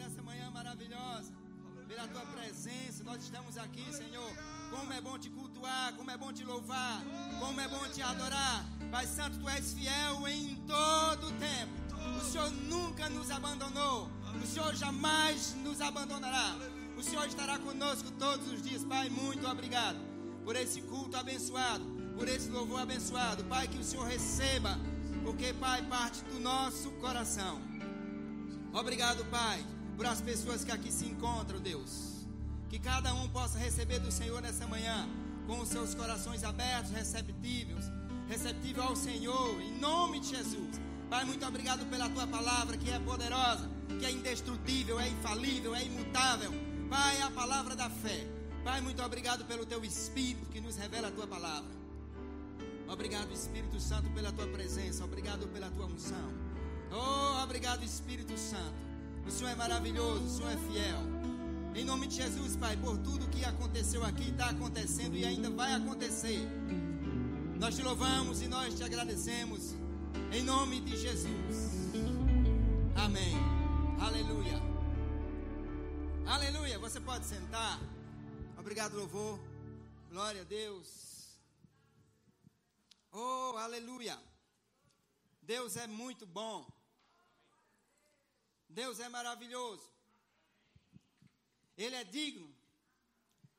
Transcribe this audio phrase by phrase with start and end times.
[0.00, 1.30] por essa manhã maravilhosa,
[1.86, 3.04] pela tua presença.
[3.04, 4.32] Nós estamos aqui, Senhor.
[4.70, 7.02] Como é bom te cultuar, como é bom te louvar,
[7.38, 8.64] como é bom te adorar.
[8.90, 11.72] Pai Santo, tu és fiel em todo o tempo.
[12.18, 14.08] O Senhor nunca nos abandonou.
[14.42, 16.56] O Senhor jamais nos abandonará.
[16.96, 18.82] O Senhor estará conosco todos os dias.
[18.82, 19.98] Pai, muito obrigado
[20.44, 21.84] por esse culto abençoado,
[22.16, 23.44] por esse louvor abençoado.
[23.44, 24.78] Pai, que o Senhor receba,
[25.22, 27.60] porque, Pai, parte do nosso coração.
[28.72, 29.62] Obrigado, Pai,
[30.00, 32.24] por as pessoas que aqui se encontram, Deus.
[32.70, 35.06] Que cada um possa receber do Senhor nessa manhã,
[35.46, 37.84] com os seus corações abertos, receptivos,
[38.26, 40.80] receptível ao Senhor, em nome de Jesus.
[41.10, 43.68] Pai, muito obrigado pela tua palavra que é poderosa,
[43.98, 46.50] que é indestrutível, é infalível, é imutável.
[46.88, 48.26] Pai, é a palavra da fé.
[48.64, 51.72] Pai, muito obrigado pelo teu Espírito que nos revela a tua palavra.
[52.88, 55.04] Obrigado, Espírito Santo, pela tua presença.
[55.04, 56.32] Obrigado pela tua unção.
[56.90, 58.89] Oh, obrigado, Espírito Santo.
[59.26, 61.00] O Senhor é maravilhoso, o Senhor é fiel.
[61.74, 65.72] Em nome de Jesus, Pai, por tudo que aconteceu aqui, está acontecendo e ainda vai
[65.72, 66.40] acontecer.
[67.58, 69.74] Nós te louvamos e nós te agradecemos.
[70.32, 71.56] Em nome de Jesus.
[72.96, 73.34] Amém.
[74.00, 74.60] Aleluia.
[76.26, 76.78] Aleluia.
[76.78, 77.80] Você pode sentar.
[78.58, 79.38] Obrigado, louvor.
[80.10, 81.38] Glória a Deus.
[83.12, 84.18] Oh, aleluia.
[85.42, 86.66] Deus é muito bom.
[88.70, 89.86] Deus é maravilhoso.
[91.76, 92.48] Ele é digno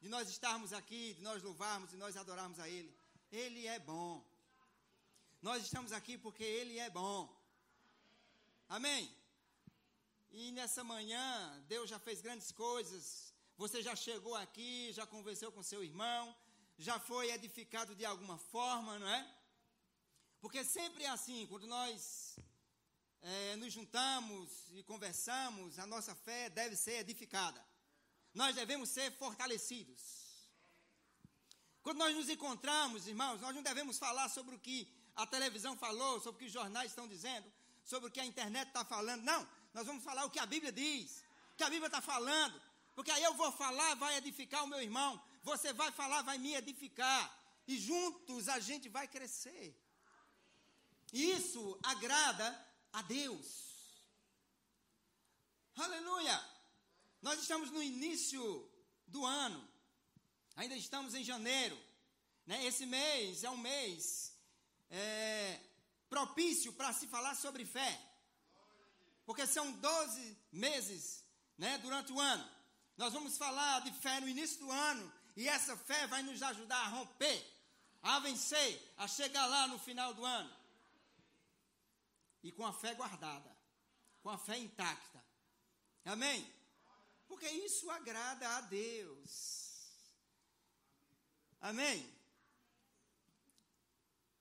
[0.02, 2.92] de nós estarmos aqui, de nós louvarmos, de nós adorarmos a Ele.
[3.32, 4.26] Ele é bom.
[5.42, 7.22] Nós estamos aqui porque Ele é bom.
[8.70, 9.14] Amém?
[10.32, 13.34] E nessa manhã, Deus já fez grandes coisas.
[13.58, 16.36] Você já chegou aqui, já conversou com seu irmão,
[16.78, 19.22] já foi edificado de alguma forma, não é?
[20.40, 22.40] Porque sempre é assim, quando nós
[23.22, 27.64] é, nos juntamos e conversamos, a nossa fé deve ser edificada.
[28.34, 30.22] Nós devemos ser fortalecidos.
[31.84, 36.20] Quando nós nos encontramos, irmãos, nós não devemos falar sobre o que a televisão falou,
[36.22, 37.52] sobre o que os jornais estão dizendo,
[37.84, 39.24] sobre o que a internet está falando.
[39.24, 41.24] Não, nós vamos falar o que a Bíblia diz,
[41.54, 42.60] o que a Bíblia está falando,
[42.96, 46.54] porque aí eu vou falar, vai edificar o meu irmão, você vai falar, vai me
[46.56, 49.76] edificar, e juntos a gente vai crescer.
[51.12, 53.72] Isso agrada a Deus.
[55.76, 56.40] Aleluia!
[57.22, 58.70] Nós estamos no início
[59.08, 59.68] do ano,
[60.56, 61.78] ainda estamos em janeiro.
[62.46, 62.66] Né?
[62.66, 64.34] Esse mês é um mês
[64.90, 65.60] é,
[66.10, 68.00] propício para se falar sobre fé.
[69.26, 71.24] Porque são 12 meses
[71.58, 72.50] né, durante o ano.
[72.98, 75.14] Nós vamos falar de fé no início do ano.
[75.36, 77.42] E essa fé vai nos ajudar a romper,
[78.02, 80.61] a vencer, a chegar lá no final do ano.
[82.44, 83.56] E com a fé guardada,
[84.22, 85.24] com a fé intacta.
[86.06, 86.52] Amém?
[87.28, 89.72] Porque isso agrada a Deus.
[91.62, 92.22] Amém?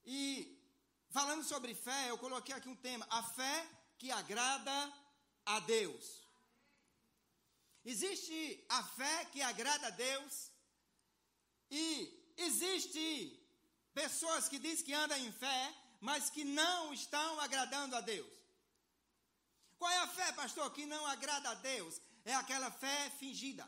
[0.03, 0.59] E
[1.09, 3.67] falando sobre fé, eu coloquei aqui um tema: a fé
[3.97, 4.93] que agrada
[5.45, 6.21] a Deus.
[7.83, 10.51] Existe a fé que agrada a Deus
[11.69, 13.39] e existe
[13.93, 18.33] pessoas que dizem que andam em fé, mas que não estão agradando a Deus.
[19.77, 22.01] Qual é a fé, pastor, que não agrada a Deus?
[22.25, 23.67] É aquela fé fingida.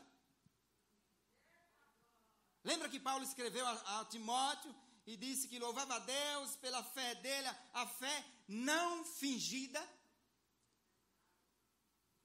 [2.64, 4.74] Lembra que Paulo escreveu a, a Timóteo
[5.06, 9.80] e disse que louvava a Deus pela fé dele, a fé não fingida.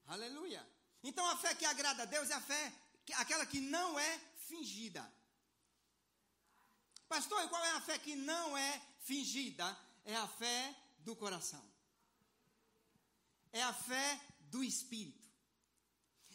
[0.06, 0.66] Aleluia.
[1.04, 2.72] Então a fé que agrada a Deus é a fé,
[3.16, 5.08] aquela que não é fingida.
[7.08, 9.76] Pastor, e qual é a fé que não é fingida?
[10.10, 10.76] É a fé
[11.06, 11.64] do coração.
[13.52, 14.20] É a fé
[14.54, 15.28] do Espírito.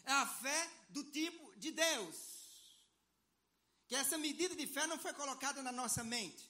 [0.05, 2.15] É a fé do tipo de Deus.
[3.87, 6.49] Que essa medida de fé não foi colocada na nossa mente,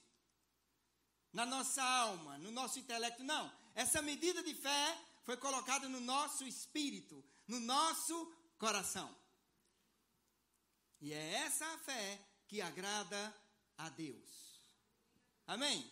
[1.34, 3.52] na nossa alma, no nosso intelecto, não.
[3.74, 4.86] Essa medida de fé
[5.24, 8.16] foi colocada no nosso espírito, no nosso
[8.60, 9.10] coração.
[11.02, 13.36] E é essa a fé que agrada
[13.80, 14.62] a Deus.
[15.48, 15.92] Amém?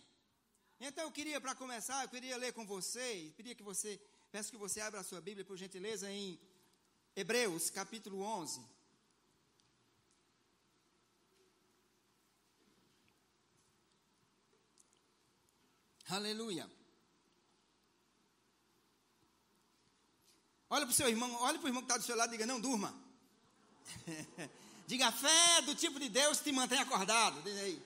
[0.86, 3.98] Então eu queria, para começar, eu queria ler com você, queria que você,
[4.30, 6.38] peço que você abra a sua Bíblia, por gentileza, em
[7.16, 8.62] Hebreus, capítulo 11.
[16.10, 16.70] Aleluia.
[20.70, 22.38] Olha para o seu irmão, olha para o irmão que está do seu lado e
[22.38, 22.94] diga, não durma.
[24.86, 27.42] diga, a fé do tipo de Deus te mantém acordado.
[27.42, 27.82] Diz aí.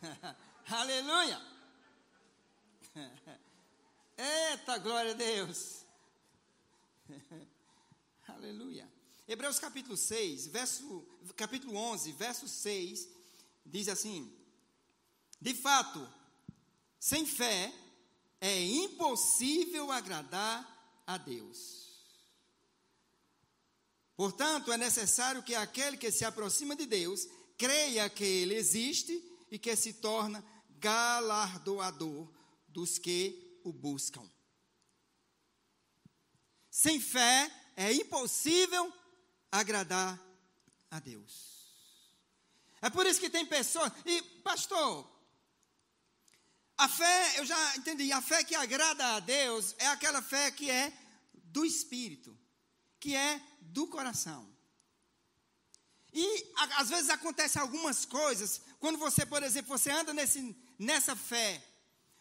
[0.66, 1.59] Aleluia.
[4.16, 5.84] Eita, glória a Deus.
[8.26, 8.88] Aleluia.
[9.28, 11.06] Hebreus capítulo 6, verso,
[11.36, 13.08] capítulo 11, verso 6,
[13.64, 14.32] diz assim:
[15.40, 16.06] De fato,
[16.98, 17.72] sem fé
[18.40, 21.78] é impossível agradar a Deus.
[24.16, 27.26] Portanto, é necessário que aquele que se aproxima de Deus
[27.56, 30.44] creia que Ele existe e que se torna
[30.78, 32.28] galardoador
[32.72, 34.28] dos que o buscam.
[36.70, 38.92] Sem fé é impossível
[39.50, 40.18] agradar
[40.90, 41.60] a Deus.
[42.80, 43.92] É por isso que tem pessoas.
[44.06, 45.08] E, pastor,
[46.78, 50.70] a fé, eu já entendi, a fé que agrada a Deus é aquela fé que
[50.70, 50.92] é
[51.34, 52.38] do espírito,
[52.98, 54.48] que é do coração.
[56.12, 61.62] E às vezes acontecem algumas coisas, quando você, por exemplo, você anda nesse, nessa fé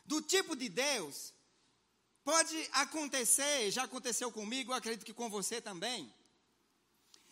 [0.10, 1.32] do tipo de Deus,
[2.24, 6.12] pode acontecer, já aconteceu comigo, eu acredito que com você também,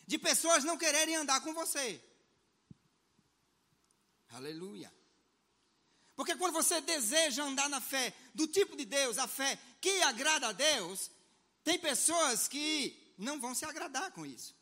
[0.05, 1.99] de pessoas não quererem andar com você.
[4.29, 4.93] Aleluia.
[6.15, 10.49] Porque quando você deseja andar na fé do tipo de Deus, a fé que agrada
[10.49, 11.09] a Deus,
[11.63, 14.55] tem pessoas que não vão se agradar com isso.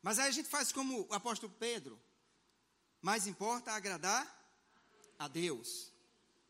[0.00, 2.00] Mas aí a gente faz como o apóstolo Pedro.
[3.02, 4.43] Mais importa agradar
[5.18, 5.90] a Deus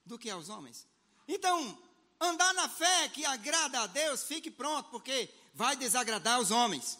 [0.04, 0.86] do que aos homens.
[1.26, 1.78] Então,
[2.20, 6.98] andar na fé que agrada a Deus, fique pronto, porque vai desagradar os homens.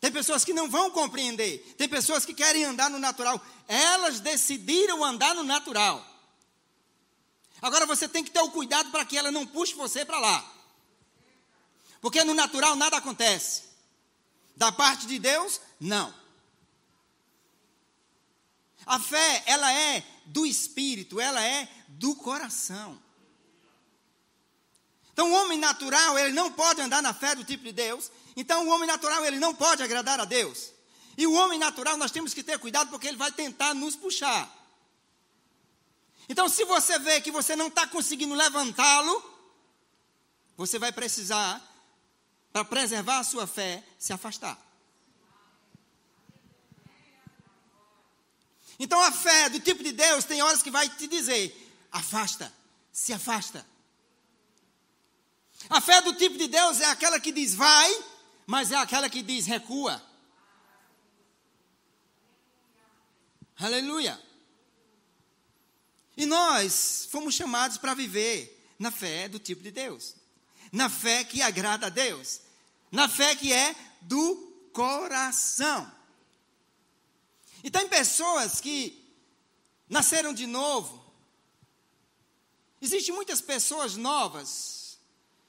[0.00, 1.74] Tem pessoas que não vão compreender.
[1.76, 3.40] Tem pessoas que querem andar no natural.
[3.66, 6.04] Elas decidiram andar no natural.
[7.60, 10.52] Agora você tem que ter o cuidado para que ela não puxe você para lá.
[12.00, 13.64] Porque no natural nada acontece.
[14.54, 16.14] Da parte de Deus, não.
[18.86, 23.02] A fé, ela é do espírito, ela é do coração.
[25.12, 28.68] Então, o homem natural, ele não pode andar na fé do tipo de Deus, então,
[28.68, 30.70] o homem natural, ele não pode agradar a Deus.
[31.16, 34.54] E o homem natural, nós temos que ter cuidado, porque ele vai tentar nos puxar.
[36.28, 39.34] Então, se você vê que você não está conseguindo levantá-lo,
[40.54, 41.62] você vai precisar,
[42.52, 44.65] para preservar a sua fé, se afastar.
[48.78, 51.54] Então, a fé do tipo de Deus tem horas que vai te dizer:
[51.90, 52.52] afasta,
[52.92, 53.66] se afasta.
[55.68, 58.04] A fé do tipo de Deus é aquela que diz vai,
[58.46, 60.02] mas é aquela que diz recua.
[63.58, 64.20] Aleluia.
[66.16, 70.14] E nós fomos chamados para viver na fé do tipo de Deus,
[70.70, 72.40] na fé que agrada a Deus,
[72.92, 74.36] na fé que é do
[74.72, 75.90] coração.
[77.66, 79.04] E tem pessoas que
[79.88, 81.04] nasceram de novo.
[82.80, 85.00] Existem muitas pessoas novas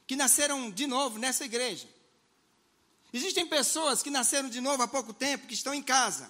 [0.04, 1.88] que nasceram de novo nessa igreja.
[3.12, 6.28] Existem pessoas que nasceram de novo há pouco tempo, que estão em casa.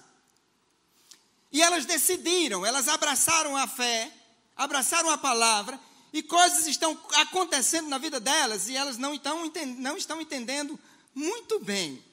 [1.51, 4.13] E elas decidiram, elas abraçaram a fé,
[4.55, 5.79] abraçaram a palavra,
[6.13, 10.79] e coisas estão acontecendo na vida delas, e elas não estão, não estão entendendo
[11.15, 12.07] muito bem.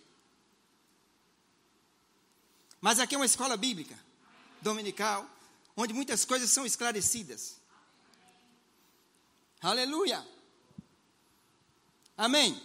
[2.86, 3.98] Mas aqui é uma escola bíblica,
[4.62, 5.28] dominical,
[5.76, 7.56] onde muitas coisas são esclarecidas.
[9.60, 10.24] Aleluia.
[12.16, 12.62] Amém.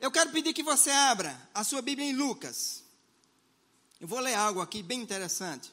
[0.00, 2.82] Eu quero pedir que você abra a sua Bíblia em Lucas.
[4.00, 5.70] Eu vou ler algo aqui bem interessante.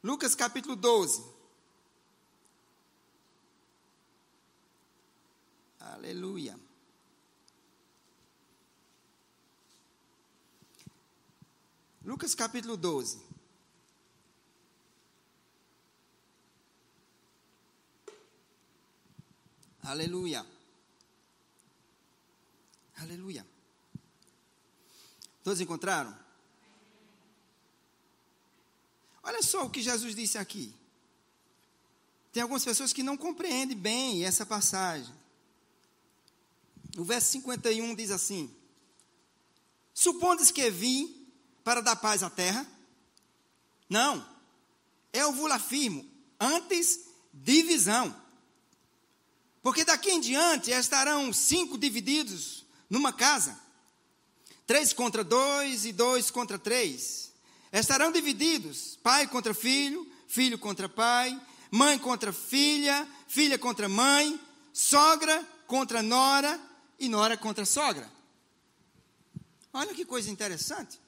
[0.00, 1.20] Lucas capítulo 12.
[5.80, 6.56] Aleluia.
[12.04, 13.18] Lucas capítulo 12.
[19.82, 20.44] Aleluia.
[22.96, 23.46] Aleluia.
[25.42, 26.14] Todos encontraram?
[29.22, 30.74] Olha só o que Jesus disse aqui.
[32.34, 35.14] Tem algumas pessoas que não compreendem bem essa passagem.
[36.98, 38.54] O verso 51 diz assim:
[39.94, 41.23] Supondes que vim
[41.64, 42.66] para dar paz à terra?
[43.88, 44.24] Não,
[45.12, 47.00] eu vos afirmo, antes
[47.32, 48.14] divisão.
[49.62, 53.58] Porque daqui em diante estarão cinco divididos numa casa.
[54.66, 57.32] Três contra dois e dois contra três.
[57.72, 61.40] Estarão divididos: pai contra filho, filho contra pai,
[61.70, 64.38] mãe contra filha, filha contra mãe,
[64.72, 66.60] sogra contra nora
[66.98, 68.10] e nora contra sogra.
[69.72, 71.00] Olha que coisa interessante.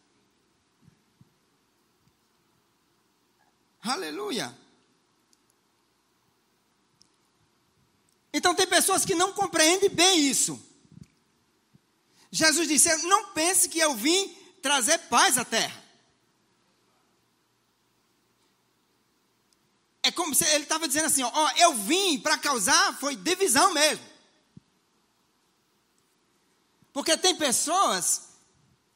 [3.87, 4.57] Aleluia.
[8.33, 10.61] Então tem pessoas que não compreendem bem isso.
[12.31, 14.29] Jesus disse: Não pense que eu vim
[14.61, 15.85] trazer paz à terra.
[20.03, 24.05] É como se ele estava dizendo assim: Ó, eu vim para causar, foi divisão mesmo.
[26.93, 28.29] Porque tem pessoas,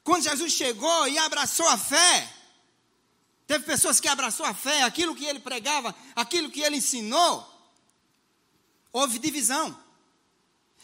[0.03, 2.40] quando Jesus chegou e abraçou a fé,
[3.51, 7.45] teve pessoas que abraçou a fé, aquilo que ele pregava, aquilo que ele ensinou,
[8.93, 9.77] houve divisão.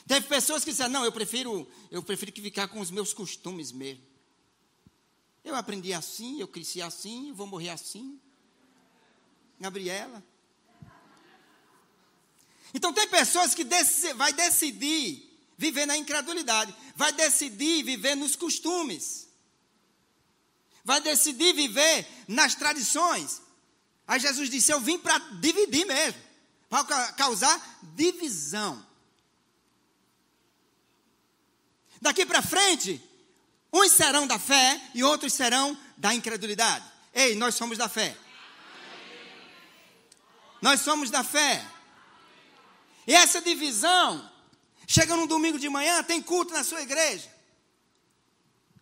[0.05, 3.71] Teve pessoas que disseram, não, eu prefiro, eu prefiro que ficar com os meus costumes
[3.71, 4.03] mesmo.
[5.45, 8.21] Eu aprendi assim, eu cresci assim, eu vou morrer assim.
[9.61, 10.21] Gabriela.
[12.75, 19.26] Então tem pessoas que dec vai decidir viver na incredulidade, vai decidir viver nos costumes,
[20.87, 23.43] vai decidir viver nas tradições.
[24.07, 26.23] Aí Jesus disse: Eu vim para dividir mesmo,
[26.71, 28.87] para causar divisão.
[32.01, 33.03] Daqui para frente,
[33.73, 36.85] uns serão da fé e outros serão da incredulidade.
[37.13, 38.17] Ei, nós somos da fé.
[40.63, 41.67] Nós somos da fé.
[43.09, 44.31] E essa divisão
[44.87, 47.29] chega num domingo de manhã, tem culto na sua igreja.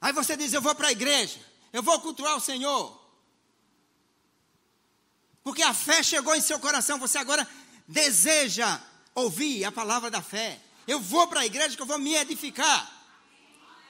[0.03, 1.41] Aí você diz: Eu vou para a igreja,
[1.75, 3.05] eu vou cultuar o Senhor.
[5.43, 7.47] Porque a fé chegou em seu coração, você agora
[7.89, 8.81] deseja
[9.13, 10.61] ouvir a palavra da fé.
[10.87, 12.81] Eu vou para a igreja que eu vou me edificar.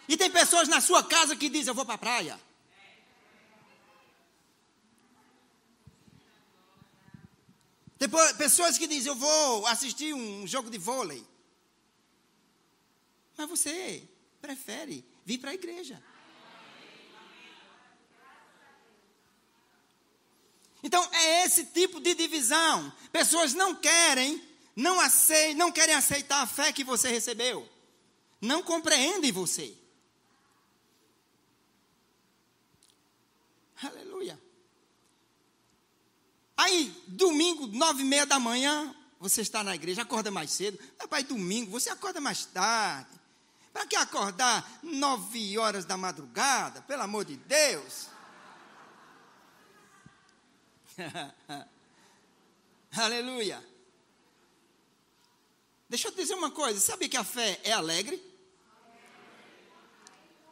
[0.09, 2.41] E tem pessoas na sua casa que dizem: Eu vou para a praia.
[7.99, 11.23] Tem pessoas que dizem: Eu vou assistir um jogo de vôlei.
[13.37, 14.09] Mas você
[14.41, 16.03] prefere vir para a igreja.
[20.85, 22.93] Então é esse tipo de divisão.
[23.11, 24.41] Pessoas não querem,
[24.77, 27.67] não aceitam, não querem aceitar a fé que você recebeu.
[28.39, 29.75] Não compreendem você.
[33.83, 34.39] Aleluia.
[36.55, 40.79] Aí, domingo, nove e meia da manhã, você está na igreja, acorda mais cedo.
[40.99, 43.09] Mas, pai, domingo, você acorda mais tarde.
[43.73, 46.83] Para que acordar nove horas da madrugada?
[46.83, 48.14] Pelo amor de Deus.
[52.97, 53.63] Aleluia.
[55.89, 58.23] Deixa eu te dizer uma coisa: sabe que a fé é alegre?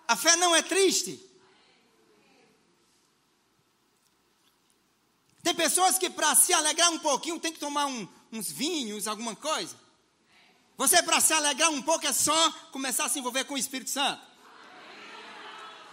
[0.07, 1.29] A fé não é triste.
[5.43, 9.35] Tem pessoas que para se alegrar um pouquinho tem que tomar um, uns vinhos, alguma
[9.35, 9.81] coisa.
[10.77, 13.91] Você para se alegrar um pouco é só começar a se envolver com o Espírito
[13.91, 14.23] Santo.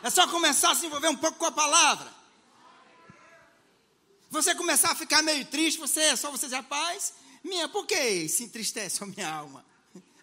[0.04, 2.19] É só começar a se envolver um pouco com a palavra.
[4.40, 8.26] Você começar a ficar meio triste, você é só você dizer, rapaz, minha, por que
[8.30, 9.66] se entristece a minha alma?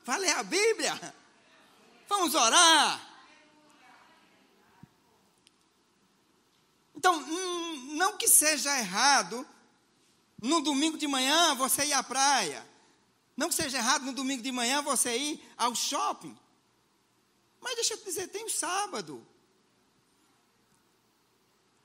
[0.07, 1.15] Vai ler a Bíblia.
[2.09, 2.99] Vamos orar.
[6.95, 9.47] Então, hum, não que seja errado
[10.41, 12.67] no domingo de manhã você ir à praia.
[13.37, 16.35] Não que seja errado no domingo de manhã você ir ao shopping.
[17.61, 19.23] Mas deixa eu te dizer, tem o sábado.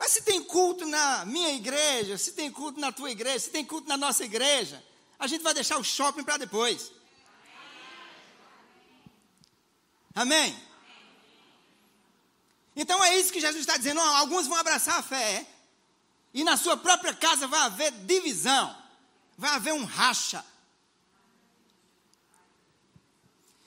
[0.01, 3.63] Mas se tem culto na minha igreja, se tem culto na tua igreja, se tem
[3.63, 4.84] culto na nossa igreja,
[5.20, 6.91] a gente vai deixar o shopping para depois.
[10.15, 10.60] Amém?
[12.75, 14.01] Então é isso que Jesus está dizendo.
[14.01, 15.48] alguns vão abraçar a fé,
[16.34, 18.75] e na sua própria casa vai haver divisão,
[19.38, 20.43] vai haver um racha.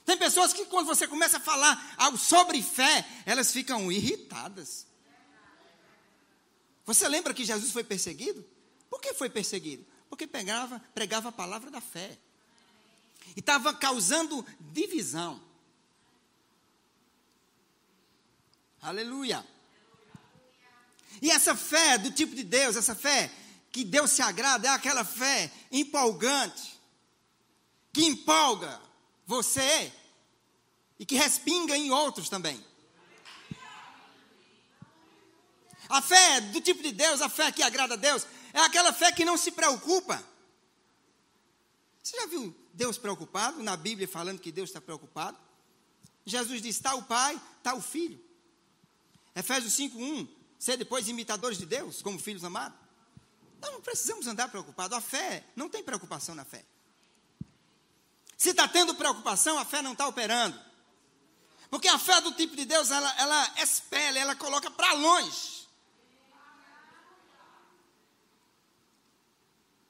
[0.05, 4.93] Tem pessoas que, quando você começa a falar sobre fé, elas ficam irritadas.
[6.85, 8.45] Você lembra que Jesus foi perseguido?
[8.91, 9.85] Por que foi perseguido?
[10.09, 12.19] Porque pegava, pregava a palavra da fé.
[13.35, 15.41] E estava causando divisão.
[18.83, 19.45] Aleluia.
[21.23, 23.33] E essa fé do tipo de Deus, essa fé
[23.73, 26.79] que Deus se agrada, é aquela fé empolgante,
[27.93, 28.81] que empolga
[29.27, 29.93] você
[30.99, 32.63] e que respinga em outros também.
[35.89, 39.13] A fé do tipo de Deus, a fé que agrada a Deus, é aquela fé
[39.13, 40.23] que não se preocupa.
[42.03, 45.39] Você já viu Deus preocupado na Bíblia falando que Deus está preocupado?
[46.25, 48.23] Jesus diz: está o Pai, está o Filho.
[49.35, 52.79] Efésios 5:1, ser depois imitadores de Deus, como filhos amados.
[53.61, 54.97] Nós não precisamos andar preocupados.
[54.97, 56.65] A fé não tem preocupação na fé.
[58.37, 60.59] Se está tendo preocupação, a fé não está operando.
[61.71, 63.55] Porque a fé do tipo de Deus, ela, ela
[64.17, 65.64] ela coloca para longe.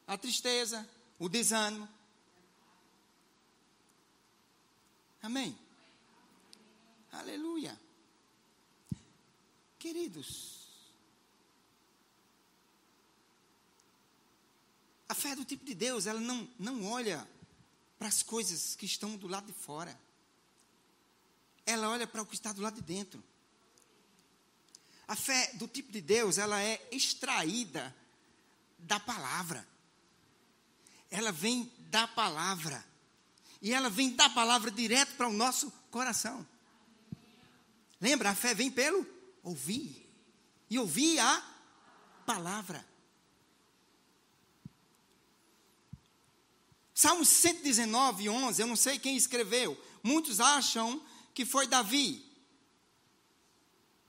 [0.07, 1.89] A tristeza, o desânimo.
[5.23, 5.59] Amém?
[7.13, 7.81] Aleluia.
[9.79, 10.69] Queridos,
[15.09, 17.27] a fé do tipo de Deus, ela não, não olha
[17.99, 19.99] para as coisas que estão do lado de fora.
[21.65, 23.23] Ela olha para o que está do lado de dentro.
[25.07, 27.95] A fé do tipo de Deus, ela é extraída
[28.79, 29.67] da palavra.
[31.15, 32.85] Ela vem da palavra.
[33.63, 36.45] E ela vem da palavra direto para o nosso coração.
[38.01, 39.07] Lembra, a fé vem pelo
[39.41, 40.11] ouvir.
[40.69, 41.41] E ouvir a
[42.27, 42.85] palavra.
[46.93, 49.81] Salmo 119, 11, eu não sei quem escreveu.
[50.03, 51.01] Muitos acham
[51.33, 52.29] que foi Davi.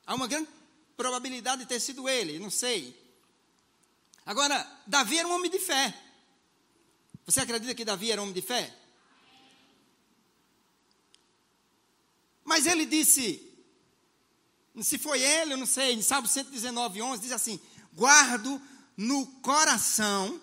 [0.08, 0.50] Há uma grande
[0.98, 3.00] probabilidade de ter sido ele, não sei.
[4.26, 6.05] Agora, Davi era um homem de fé.
[7.26, 8.74] Você acredita que Davi era um homem de fé?
[12.44, 13.52] Mas ele disse,
[14.82, 17.60] se foi ele, eu não sei, em Salmo 119, 11, diz assim:
[17.94, 18.62] Guardo
[18.96, 20.40] no coração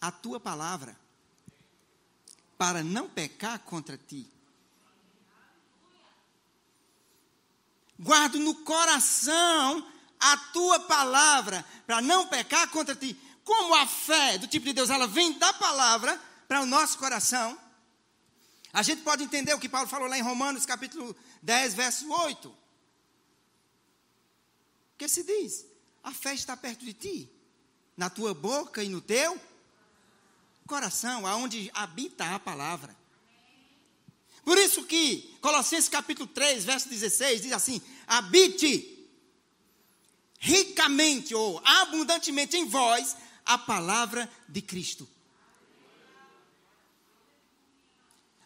[0.00, 0.98] a tua palavra,
[2.56, 4.26] para não pecar contra ti.
[7.98, 9.86] Guardo no coração
[10.18, 13.16] a tua palavra, para não pecar contra ti.
[13.44, 17.58] Como a fé do tipo de Deus, ela vem da palavra para o nosso coração.
[18.72, 22.56] A gente pode entender o que Paulo falou lá em Romanos, capítulo 10, verso 8.
[24.96, 25.66] Que se diz:
[26.02, 27.30] a fé está perto de ti,
[27.96, 29.40] na tua boca e no teu
[30.66, 32.96] coração, aonde habita a palavra.
[34.44, 38.90] Por isso que Colossenses capítulo 3, verso 16 diz assim: habite
[40.38, 45.08] ricamente ou abundantemente em vós a palavra de Cristo.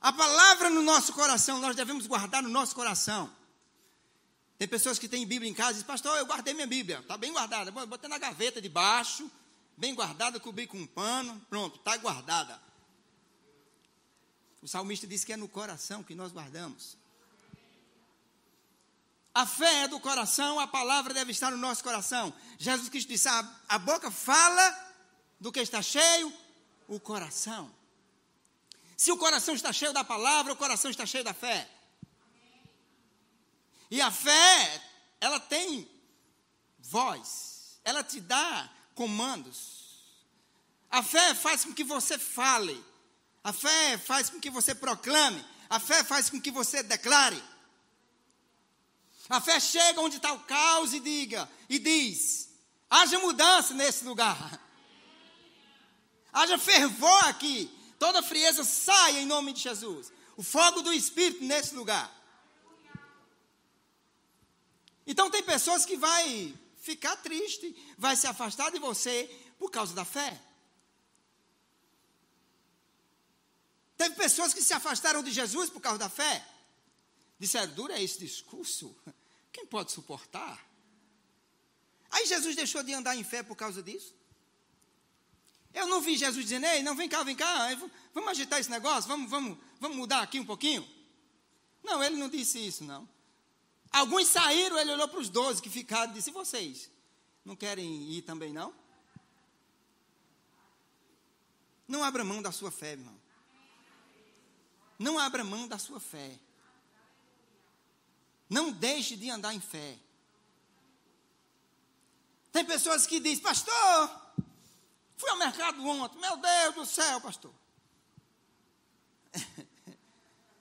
[0.00, 3.30] A palavra no nosso coração, nós devemos guardar no nosso coração.
[4.56, 7.17] Tem pessoas que têm Bíblia em casa e dizem, pastor, eu guardei minha Bíblia, está
[7.17, 7.71] bem guardada.
[7.71, 9.30] Botei na gaveta de baixo,
[9.76, 12.61] bem guardada, cobri com um pano, pronto, está guardada.
[14.61, 16.97] O salmista diz que é no coração que nós guardamos.
[19.32, 22.34] A fé é do coração, a palavra deve estar no nosso coração.
[22.58, 24.88] Jesus Cristo disse: a, a boca fala
[25.41, 26.33] do que está cheio,
[26.87, 27.71] o coração.
[28.97, 31.69] Se o coração está cheio da palavra, o coração está cheio da fé.
[33.91, 34.83] E a fé,
[35.21, 35.89] ela tem
[36.81, 39.79] voz, ela te dá comandos.
[40.91, 42.85] A fé faz com que você fale,
[43.45, 47.43] a fé faz com que você proclame, a fé faz com que você declare.
[49.29, 52.49] A fé chega onde está o caos e diga, e diz:
[52.91, 54.68] haja mudança nesse lugar.
[56.32, 57.71] Haja fervor aqui.
[57.99, 60.12] Toda frieza saia em nome de Jesus.
[60.36, 62.14] O fogo do Espírito nesse lugar.
[65.06, 69.25] Então tem pessoas que vai ficar triste, vai se afastar de você
[69.58, 70.41] por causa da fé.
[73.97, 76.47] Teve pessoas que se afastaram de Jesus por causa da fé.
[77.38, 78.95] Disseram, dura é esse discurso.
[79.52, 80.64] Quem pode suportar?
[82.10, 84.14] Aí Jesus deixou de andar em fé por causa disso.
[85.78, 87.69] Eu não vi Jesus dizendo, ei, não, vem cá, vem cá,
[88.12, 90.84] vamos agitar esse negócio, vamos, vamos, vamos mudar aqui um pouquinho.
[91.84, 93.08] Não, ele não disse isso, não.
[93.93, 96.91] Alguns saíram, ele olhou para os doze que ficaram e disse, vocês?
[97.45, 98.75] Não querem ir também, não?
[101.86, 103.17] Não abra mão da sua fé, irmão.
[104.99, 106.41] Não abra mão da sua fé.
[108.50, 109.97] Não deixe de andar em fé.
[112.50, 114.27] Tem pessoas que dizem, pastor,
[115.19, 117.52] fui ao mercado ontem, meu Deus do céu, pastor.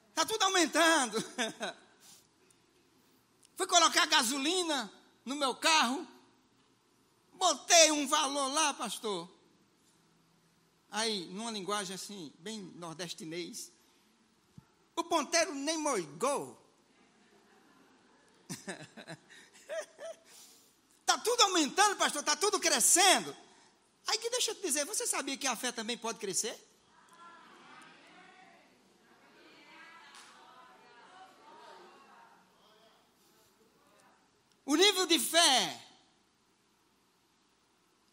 [0.09, 1.17] Está tudo aumentando.
[3.55, 4.91] Fui colocar gasolina
[5.25, 6.07] no meu carro,
[7.33, 9.27] botei um valor lá, pastor.
[10.91, 13.71] Aí, numa linguagem assim, bem nordestinês,
[14.95, 16.55] o ponteiro nem morgou.
[21.01, 23.35] Está tudo aumentando, pastor, está tudo crescendo.
[24.07, 26.57] Aí que deixa eu te dizer, você sabia que a fé também pode crescer?
[34.65, 35.81] O nível de fé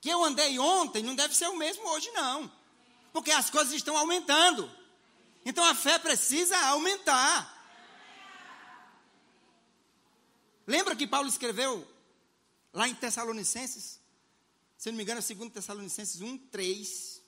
[0.01, 2.51] que eu andei ontem não deve ser o mesmo hoje, não.
[3.13, 4.71] Porque as coisas estão aumentando.
[5.45, 7.53] Então a fé precisa aumentar.
[10.67, 11.87] Lembra que Paulo escreveu
[12.73, 14.04] lá em Tessalonicenses?
[14.85, 17.23] Se não me engano, é 2 Tessalonicenses 1, 3.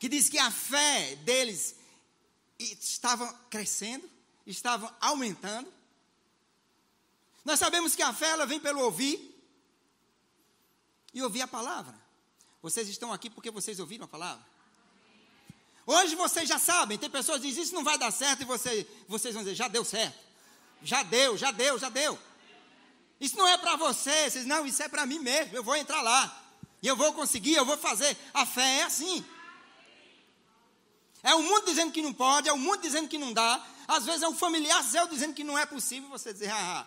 [0.00, 1.76] Que diz que a fé deles
[2.58, 4.10] estavam crescendo,
[4.44, 5.72] estavam aumentando.
[7.44, 9.32] Nós sabemos que a fé ela vem pelo ouvir
[11.14, 11.94] e ouvir a palavra.
[12.60, 14.44] Vocês estão aqui porque vocês ouviram a palavra?
[15.86, 18.88] Hoje vocês já sabem, tem pessoas que dizem isso não vai dar certo e você,
[19.06, 20.18] vocês vão dizer, já deu certo.
[20.82, 22.18] Já deu, já deu, já deu.
[23.20, 26.39] Isso não é para vocês, não, isso é para mim mesmo, eu vou entrar lá.
[26.82, 28.16] E eu vou conseguir, eu vou fazer.
[28.32, 29.24] A fé é assim.
[31.22, 33.64] É o mundo dizendo que não pode, é o mundo dizendo que não dá.
[33.86, 36.86] Às vezes é um familiar seu dizendo que não é possível, você dizer, ah,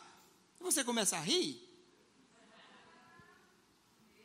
[0.59, 1.61] e você começa a rir.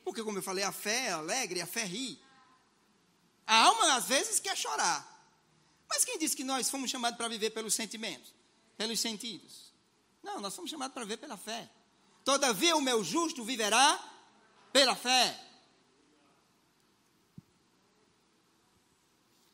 [0.04, 2.18] Porque, como eu falei, a fé é alegre, a fé ri.
[3.46, 5.06] A alma, às vezes, quer chorar.
[5.88, 8.32] Mas quem disse que nós fomos chamados para viver pelos sentimentos,
[8.76, 9.72] pelos sentidos?
[10.22, 11.68] Não, nós fomos chamados para viver pela fé.
[12.24, 14.02] Todavia, o meu justo viverá
[14.72, 15.38] pela fé.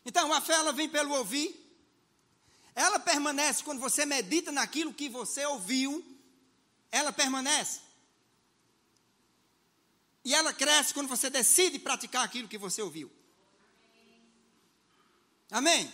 [0.05, 1.61] Então, a fé ela vem pelo ouvir.
[2.75, 6.05] Ela permanece quando você medita naquilo que você ouviu.
[6.91, 7.81] Ela permanece.
[10.25, 13.11] E ela cresce quando você decide praticar aquilo que você ouviu.
[15.51, 15.93] Amém?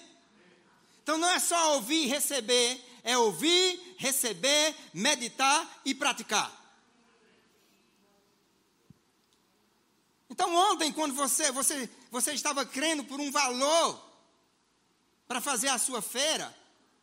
[1.03, 6.51] Então não é só ouvir e receber, é ouvir, receber, meditar e praticar.
[10.31, 14.11] Então ontem, quando você, você, você estava crendo por um valor
[15.29, 16.55] para fazer a sua feira,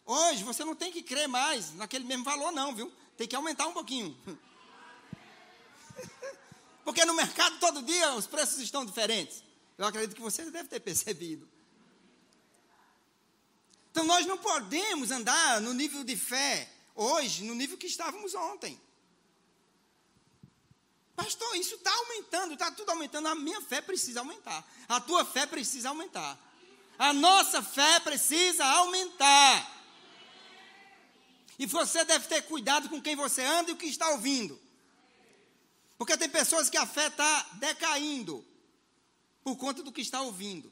[0.06, 2.92] hoje você não tem que crer mais naquele mesmo valor, não, viu?
[3.16, 4.18] Tem que aumentar um pouquinho.
[6.84, 9.44] Porque no mercado todo dia os preços estão diferentes.
[9.78, 11.48] Eu acredito que você deve ter percebido.
[13.92, 18.80] Então nós não podemos andar no nível de fé hoje, no nível que estávamos ontem.
[21.18, 23.28] Pastor, isso está aumentando, está tudo aumentando.
[23.28, 24.64] A minha fé precisa aumentar.
[24.88, 26.40] A tua fé precisa aumentar.
[26.96, 29.76] A nossa fé precisa aumentar.
[31.58, 34.62] E você deve ter cuidado com quem você anda e o que está ouvindo.
[35.98, 38.46] Porque tem pessoas que a fé está decaindo
[39.44, 40.72] por conta do que está ouvindo.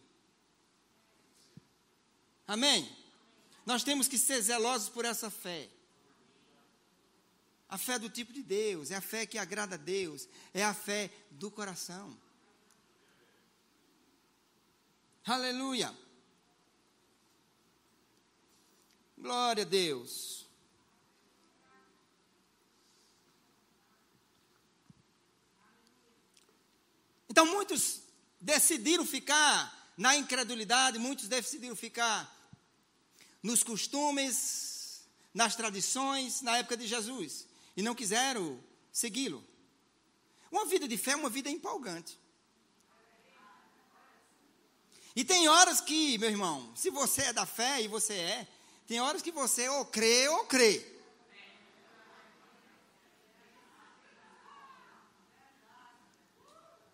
[2.47, 2.87] Amém?
[3.65, 5.71] Nós temos que ser zelosos por essa fé.
[7.75, 10.73] A fé do tipo de Deus, é a fé que agrada a Deus, é a
[10.73, 12.17] fé do coração.
[15.25, 15.93] Aleluia.
[19.17, 20.47] Glória a Deus.
[27.27, 28.03] Então muitos
[28.39, 32.33] decidiram ficar na incredulidade, muitos decidiram ficar
[33.43, 38.59] nos costumes, nas tradições, na época de Jesus e não quiseram
[38.91, 39.43] segui-lo.
[40.51, 42.17] Uma vida de fé é uma vida empolgante.
[45.15, 48.47] E tem horas que, meu irmão, se você é da fé e você é,
[48.87, 50.95] tem horas que você ou crê ou crê.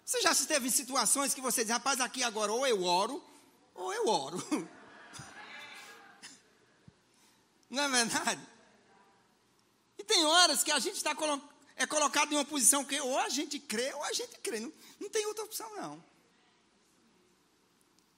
[0.05, 3.23] Você já esteve em situações que você diz, rapaz, aqui agora ou eu oro,
[3.73, 4.37] ou eu oro.
[7.69, 8.50] Não é verdade?
[10.11, 11.41] Tem horas que a gente está colo
[11.77, 14.59] é colocado em uma posição que ou a gente crê ou a gente crê.
[14.59, 16.03] Não, não tem outra opção, não.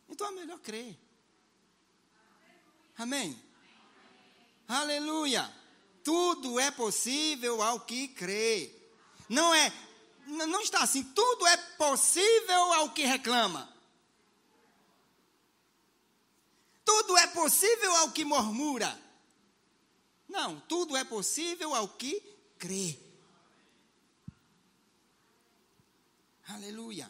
[0.10, 0.98] Então é melhor crer.
[2.98, 3.40] Amém?
[4.68, 5.48] Aleluia.
[6.04, 8.76] Tudo é possível ao que crê.
[9.30, 9.72] Não é,
[10.26, 11.04] não está assim.
[11.04, 13.72] Tudo é possível ao que reclama.
[16.84, 19.03] Tudo é possível ao que murmura.
[20.34, 22.20] Não, tudo é possível ao que
[22.58, 22.98] crê.
[26.48, 27.08] Aleluia.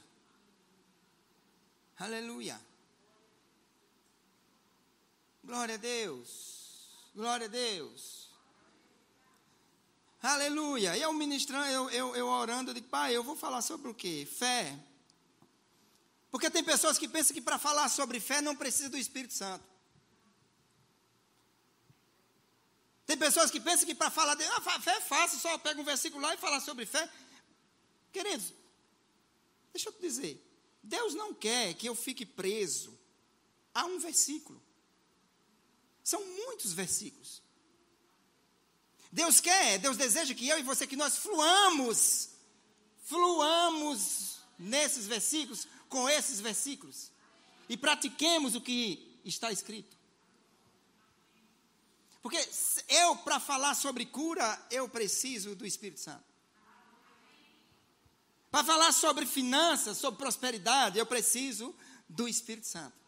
[1.98, 2.60] Aleluia.
[5.42, 6.90] Glória a Deus.
[7.16, 8.30] Glória a Deus.
[10.22, 10.98] Aleluia.
[10.98, 13.96] E eu ministrando, eu, eu, eu orando, eu digo, pai, eu vou falar sobre o
[13.96, 14.28] quê?
[14.30, 14.78] Fé.
[16.30, 19.73] Porque tem pessoas que pensam que para falar sobre fé não precisa do Espírito Santo.
[23.14, 25.84] Tem pessoas que pensam que para falar de ah, fé é fácil, só pega um
[25.84, 27.08] versículo lá e falar sobre fé.
[28.12, 28.52] Queridos,
[29.72, 30.44] deixa eu te dizer,
[30.82, 32.98] Deus não quer que eu fique preso
[33.72, 34.60] a um versículo.
[36.04, 37.44] São muitos versículos.
[39.12, 42.30] Deus quer, Deus deseja que eu e você, que nós fluamos,
[43.04, 47.12] fluamos nesses versículos, com esses versículos,
[47.70, 49.96] e pratiquemos o que está escrito.
[52.24, 52.40] Porque
[52.88, 56.24] eu, para falar sobre cura, eu preciso do Espírito Santo.
[58.50, 61.76] Para falar sobre finanças, sobre prosperidade, eu preciso
[62.08, 63.04] do Espírito Santo.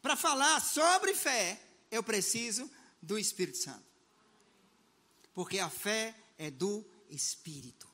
[0.00, 2.70] para falar sobre fé, eu preciso
[3.02, 3.84] do Espírito Santo.
[5.34, 7.86] Porque a fé é do Espírito.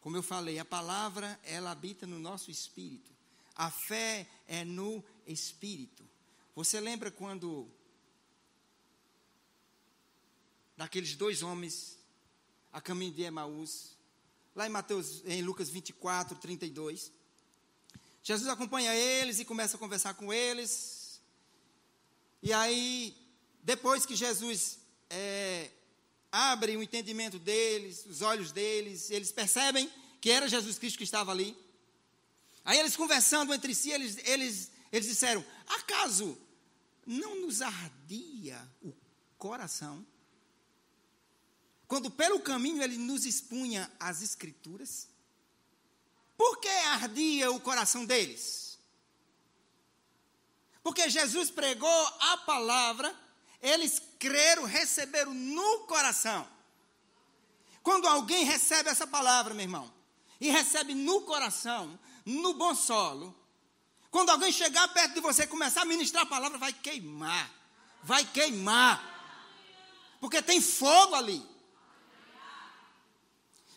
[0.00, 3.10] Como eu falei, a palavra, ela habita no nosso espírito.
[3.60, 6.02] A fé é no espírito.
[6.54, 7.68] Você lembra quando
[10.74, 11.98] daqueles dois homens
[12.72, 13.98] a caminho de Emaús,
[14.56, 17.12] lá em Mateus, em Lucas 24, 32.
[18.22, 21.20] Jesus acompanha eles e começa a conversar com eles.
[22.42, 23.14] E aí,
[23.62, 24.78] depois que Jesus
[25.10, 25.70] é,
[26.32, 31.30] abre o entendimento deles, os olhos deles, eles percebem que era Jesus Cristo que estava
[31.30, 31.54] ali.
[32.64, 36.36] Aí eles conversando entre si, eles, eles, eles disseram: Acaso
[37.06, 38.92] não nos ardia o
[39.38, 40.04] coração?
[41.88, 45.08] Quando pelo caminho ele nos expunha as Escrituras?
[46.36, 48.78] Por que ardia o coração deles?
[50.82, 53.14] Porque Jesus pregou a palavra
[53.60, 56.46] eles creram, receberam no coração.
[57.82, 59.92] Quando alguém recebe essa palavra, meu irmão,
[60.40, 61.98] e recebe no coração,
[62.30, 63.34] no bom solo,
[64.10, 67.50] quando alguém chegar perto de você e começar a ministrar a palavra, vai queimar.
[68.02, 69.08] Vai queimar.
[70.20, 71.44] Porque tem fogo ali.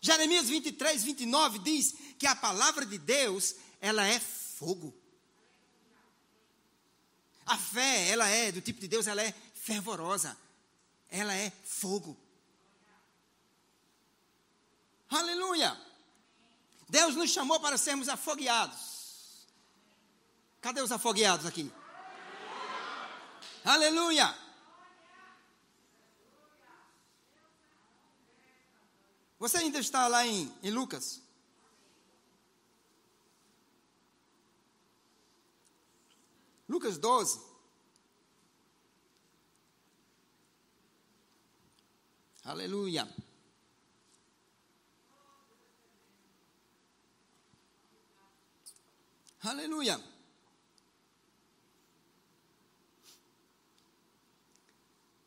[0.02, 4.94] Jeremias 23, 29 diz que a palavra de Deus, ela é fogo.
[7.46, 10.38] A fé, ela é do tipo de Deus, ela é fervorosa.
[11.10, 12.18] Ela é fogo.
[15.10, 15.93] Aleluia!
[16.94, 19.48] Deus nos chamou para sermos afogueados.
[20.62, 21.74] Cadê os afogueados aqui?
[23.66, 24.28] Aleluia!
[29.40, 31.20] Você ainda está lá em, em Lucas?
[36.70, 37.42] Lucas 12.
[42.44, 43.12] Aleluia.
[49.44, 50.02] Aleluia.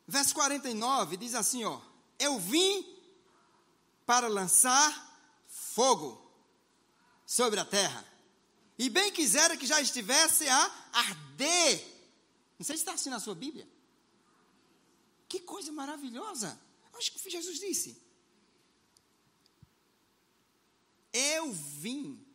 [0.09, 1.81] Verso 49 diz assim, ó:
[2.19, 2.97] Eu vim
[4.07, 4.91] para lançar
[5.47, 6.33] fogo
[7.27, 8.05] sobre a terra.
[8.79, 11.85] E bem quisera que já estivesse a arder.
[12.59, 13.69] Não sei se está assim na sua Bíblia.
[15.29, 16.59] Que coisa maravilhosa.
[16.95, 18.01] Acho que Jesus disse.
[21.13, 22.26] Eu vim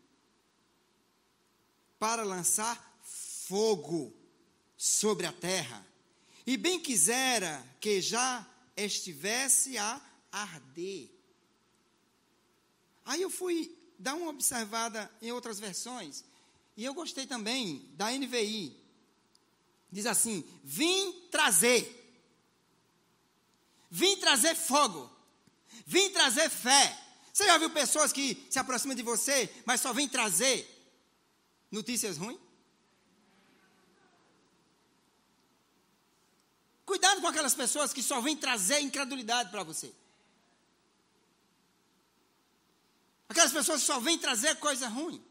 [2.01, 4.11] para lançar fogo
[4.75, 5.85] sobre a terra,
[6.47, 8.43] e bem quisera que já
[8.75, 11.11] estivesse a arder.
[13.05, 16.23] Aí eu fui dar uma observada em outras versões,
[16.75, 18.75] e eu gostei também da NVI.
[19.91, 21.99] Diz assim: vim trazer
[23.91, 25.11] Vim trazer fogo.
[25.85, 26.97] Vim trazer fé.
[27.33, 30.70] Você já viu pessoas que se aproximam de você, mas só vêm trazer
[31.71, 32.39] notícias ruins?
[36.85, 39.93] Cuidado com aquelas pessoas que só vêm trazer incredulidade para você.
[43.29, 45.23] Aquelas pessoas que só vêm trazer coisa ruim.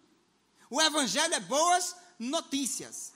[0.70, 3.12] O Evangelho é boas notícias.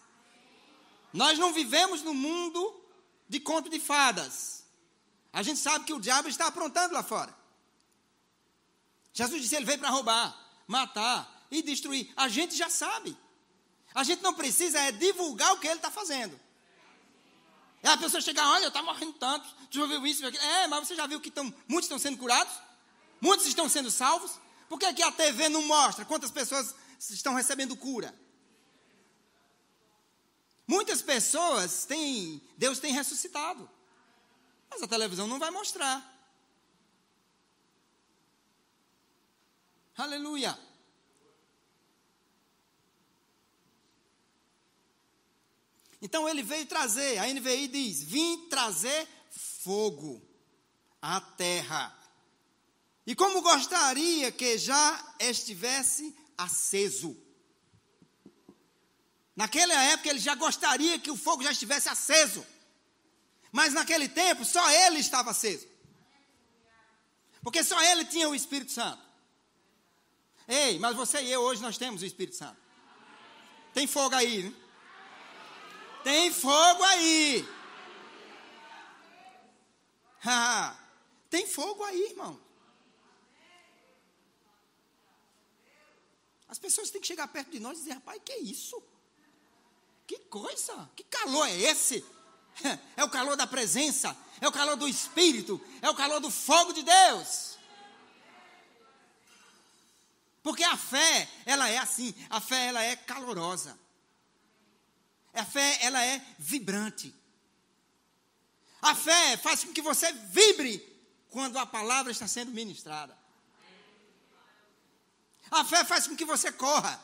[1.11, 2.85] Nós não vivemos no mundo
[3.27, 4.65] de conto de fadas.
[5.33, 7.35] A gente sabe que o diabo está aprontando lá fora.
[9.13, 12.13] Jesus disse: Ele veio para roubar, matar e destruir.
[12.17, 13.17] A gente já sabe.
[13.95, 16.39] A gente não precisa é divulgar o que ele está fazendo.
[17.83, 19.47] É a pessoa chegar, olha, está morrendo tanto.
[19.71, 20.25] Tu já viu isso?
[20.27, 22.53] É, mas você já viu que tão, muitos estão sendo curados?
[23.21, 24.33] Muitos estão sendo salvos?
[24.69, 28.15] Por que, que a TV não mostra quantas pessoas estão recebendo cura?
[30.67, 33.71] Muitas pessoas têm, Deus tem ressuscitado.
[34.71, 36.03] Mas a televisão não vai mostrar.
[39.97, 40.59] Aleluia.
[46.05, 50.23] Então ele veio trazer, a NVI diz: vim trazer fogo
[51.01, 51.99] à terra.
[53.07, 57.17] E como gostaria que já estivesse aceso.
[59.35, 62.47] Naquela época ele já gostaria que o fogo já estivesse aceso.
[63.51, 65.67] Mas naquele tempo só ele estava aceso.
[67.43, 69.03] Porque só ele tinha o Espírito Santo.
[70.47, 72.61] Ei, mas você e eu hoje nós temos o Espírito Santo.
[73.73, 74.64] Tem fogo aí, né?
[76.05, 77.49] Tem fogo aí.
[81.31, 82.39] tem fogo aí, irmão.
[86.47, 88.81] As pessoas têm que chegar perto de nós e dizer: rapaz, que é isso?
[90.07, 92.05] Que coisa, que calor é esse?
[92.97, 96.73] É o calor da presença, é o calor do Espírito, é o calor do fogo
[96.73, 97.59] de Deus.
[100.41, 103.77] Porque a fé, ela é assim, a fé ela é calorosa.
[105.35, 107.15] A fé ela é vibrante.
[108.81, 110.79] A fé faz com que você vibre
[111.31, 113.19] quando a palavra está sendo ministrada.
[115.51, 117.01] A fé faz com que você corra.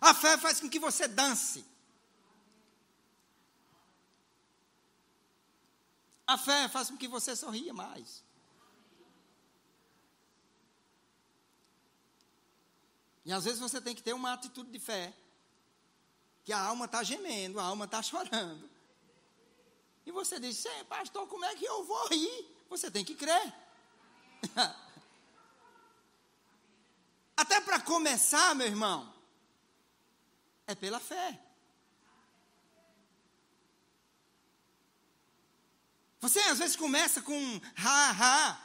[0.00, 1.64] A fé faz com que você dance.
[6.26, 8.24] A fé faz com que você sorria mais.
[13.24, 15.12] E às vezes você tem que ter uma atitude de fé.
[16.46, 18.70] Que a alma está gemendo, a alma está chorando.
[20.06, 22.46] E você diz, pastor, como é que eu vou rir?
[22.70, 23.52] Você tem que crer.
[27.36, 29.12] Até para começar, meu irmão,
[30.68, 31.38] é pela fé.
[36.20, 38.60] Você às vezes começa com ha, ha.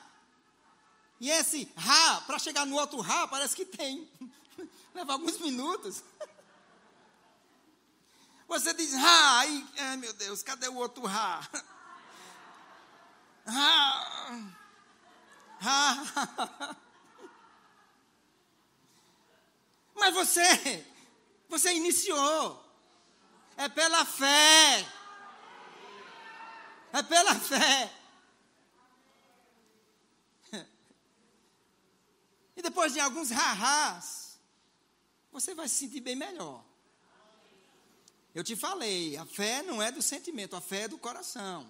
[1.19, 4.07] E esse ha, para chegar no outro ha, parece que tem.
[4.93, 6.03] Leva alguns minutos.
[8.51, 11.39] Você diz e, ai meu Deus, cadê o outro ha?
[13.47, 14.51] Ha.
[15.61, 16.75] Ha.
[19.95, 20.85] Mas você,
[21.47, 22.61] você iniciou.
[23.55, 24.85] É pela fé.
[26.91, 27.89] É pela fé.
[32.57, 34.37] E depois de alguns rarás,
[35.31, 36.69] você vai se sentir bem melhor.
[38.33, 41.69] Eu te falei, a fé não é do sentimento, a fé é do coração.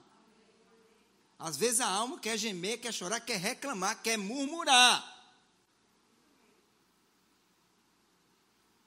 [1.40, 5.04] Às vezes a alma quer gemer, quer chorar, quer reclamar, quer murmurar.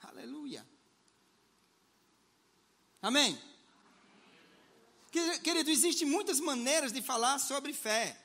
[0.03, 0.65] Aleluia.
[3.03, 3.37] Amém?
[5.43, 8.21] Querido, existem muitas maneiras de falar sobre fé.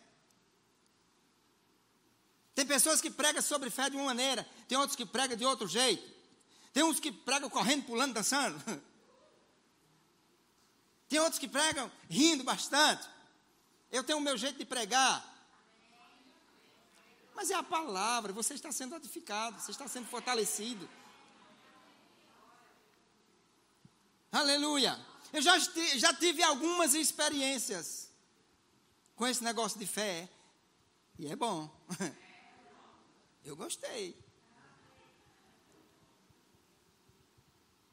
[2.53, 5.67] Tem pessoas que pregam sobre fé de uma maneira, tem outros que pregam de outro
[5.67, 6.07] jeito.
[6.71, 8.59] Tem uns que pregam correndo, pulando, dançando.
[11.09, 13.09] Tem outros que pregam rindo bastante.
[13.91, 15.25] Eu tenho o meu jeito de pregar.
[17.35, 20.87] Mas é a palavra, você está sendo edificado, você está sendo fortalecido.
[24.31, 25.03] Aleluia.
[25.33, 28.09] Eu já, já tive algumas experiências
[29.15, 30.29] com esse negócio de fé.
[31.17, 31.69] E é bom.
[33.43, 34.15] Eu gostei.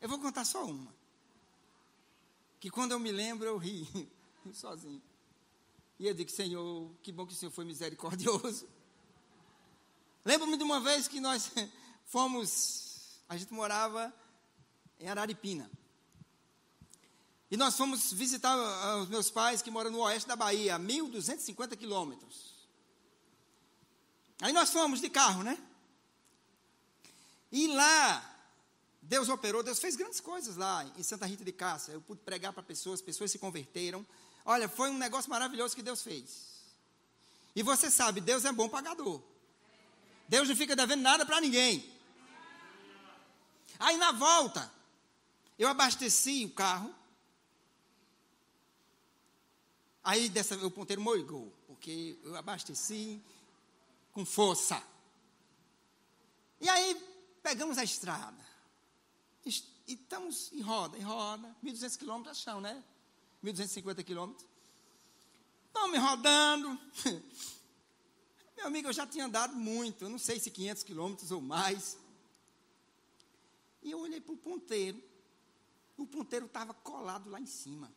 [0.01, 0.96] Eu vou contar só uma.
[2.67, 3.87] Que quando eu me lembro, eu ri,
[4.53, 5.01] sozinho.
[6.01, 8.67] E eu digo, Senhor, que bom que o Senhor foi misericordioso.
[10.25, 11.53] Lembro-me de uma vez que nós
[12.07, 14.13] fomos, a gente morava
[14.99, 15.71] em Araripina.
[17.53, 20.81] E nós fomos visitar ah, os meus pais que moram no oeste da Bahia, a
[20.81, 22.53] 1.250 quilômetros.
[24.41, 25.57] Aí nós fomos de carro, né?
[27.53, 28.36] E lá,
[29.09, 31.93] Deus operou, Deus fez grandes coisas lá em Santa Rita de Cássia.
[31.93, 34.05] Eu pude pregar para pessoas, pessoas se converteram.
[34.45, 36.57] Olha, foi um negócio maravilhoso que Deus fez.
[37.55, 39.23] E você sabe, Deus é bom pagador.
[40.29, 41.91] Deus não fica devendo nada para ninguém.
[43.79, 44.71] Aí na volta,
[45.59, 46.95] eu abasteci o carro
[50.07, 53.21] Aí dessa vez o ponteiro morgou, porque eu abasteci
[54.13, 54.81] com força.
[56.61, 56.95] E aí
[57.43, 58.39] pegamos a estrada.
[59.47, 61.57] E estamos em roda, em roda.
[61.65, 62.83] 1.200 quilômetros chão, né?
[63.45, 64.47] 1.250 quilômetros.
[65.69, 66.81] Estamos rodando.
[68.57, 71.97] Meu amigo, eu já tinha andado muito, eu não sei se 500 quilômetros ou mais.
[73.83, 75.01] E eu olhei para o ponteiro.
[75.97, 77.93] O ponteiro estava colado lá em cima.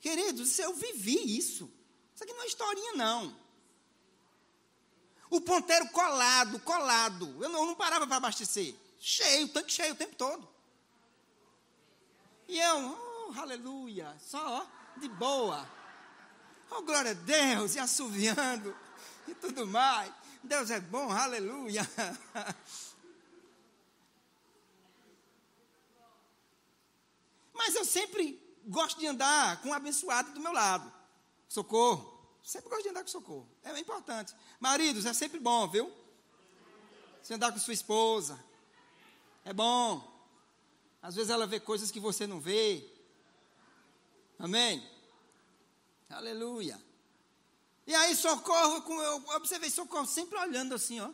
[0.00, 1.72] Queridos, eu vivi isso.
[2.14, 3.45] Isso aqui não é historinha, não.
[5.28, 7.26] O ponteiro colado, colado.
[7.42, 8.74] Eu não, eu não parava para abastecer.
[9.00, 10.48] Cheio, tanque cheio o tempo todo.
[12.48, 12.98] E eu,
[13.28, 14.66] oh, aleluia, só ó,
[15.00, 15.68] de boa.
[16.70, 18.76] Oh, glória a Deus, e assoviando
[19.26, 20.12] e tudo mais.
[20.42, 21.88] Deus é bom, aleluia.
[27.52, 30.92] Mas eu sempre gosto de andar com um abençoado do meu lado.
[31.48, 32.15] Socorro.
[32.46, 33.48] Sempre gosto de andar com socorro.
[33.64, 34.32] É importante.
[34.60, 35.92] Maridos, é sempre bom, viu?
[37.20, 38.38] Você andar com sua esposa.
[39.44, 40.00] É bom.
[41.02, 42.88] Às vezes ela vê coisas que você não vê.
[44.38, 44.88] Amém?
[46.08, 46.80] Aleluia.
[47.84, 51.10] E aí, socorro, eu observei socorro sempre olhando assim, ó.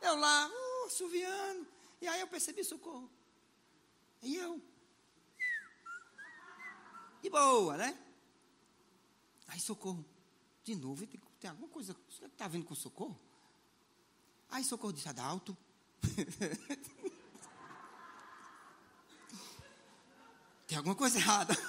[0.00, 1.64] eu lá, uh, suviando.
[2.00, 3.08] E aí eu percebi socorro.
[4.20, 4.60] E eu.
[7.22, 7.96] De boa, né?
[9.52, 10.04] Aí socorro.
[10.64, 11.06] De novo,
[11.38, 11.94] tem alguma coisa.
[12.08, 13.20] Você está vindo com socorro?
[14.48, 15.54] Aí socorro disse, Adalto.
[20.66, 21.54] tem alguma coisa errada.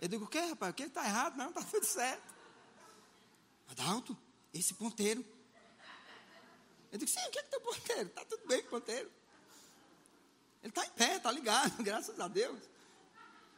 [0.00, 0.72] Eu digo, o que, rapaz?
[0.72, 1.36] O que está errado?
[1.36, 2.34] Não, está tudo certo.
[3.68, 4.16] Adalto,
[4.52, 5.22] esse ponteiro.
[6.90, 8.08] Eu digo, sim, o que é que tem ponteiro?
[8.08, 9.12] Está tudo bem com o ponteiro.
[10.62, 12.58] Ele está em pé, está ligado, graças a Deus.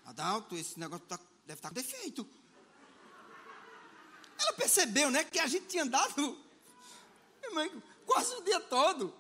[0.05, 2.29] Adalto, esse negócio tá, deve estar tá com defeito.
[4.39, 6.47] Ela percebeu, né, que a gente tinha andado
[8.05, 9.15] quase o dia todo.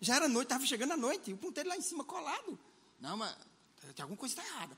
[0.00, 2.58] Já era noite, estava chegando a noite, o ponteiro lá em cima colado.
[2.98, 3.36] Não, mas
[3.94, 4.76] tem alguma coisa está errada.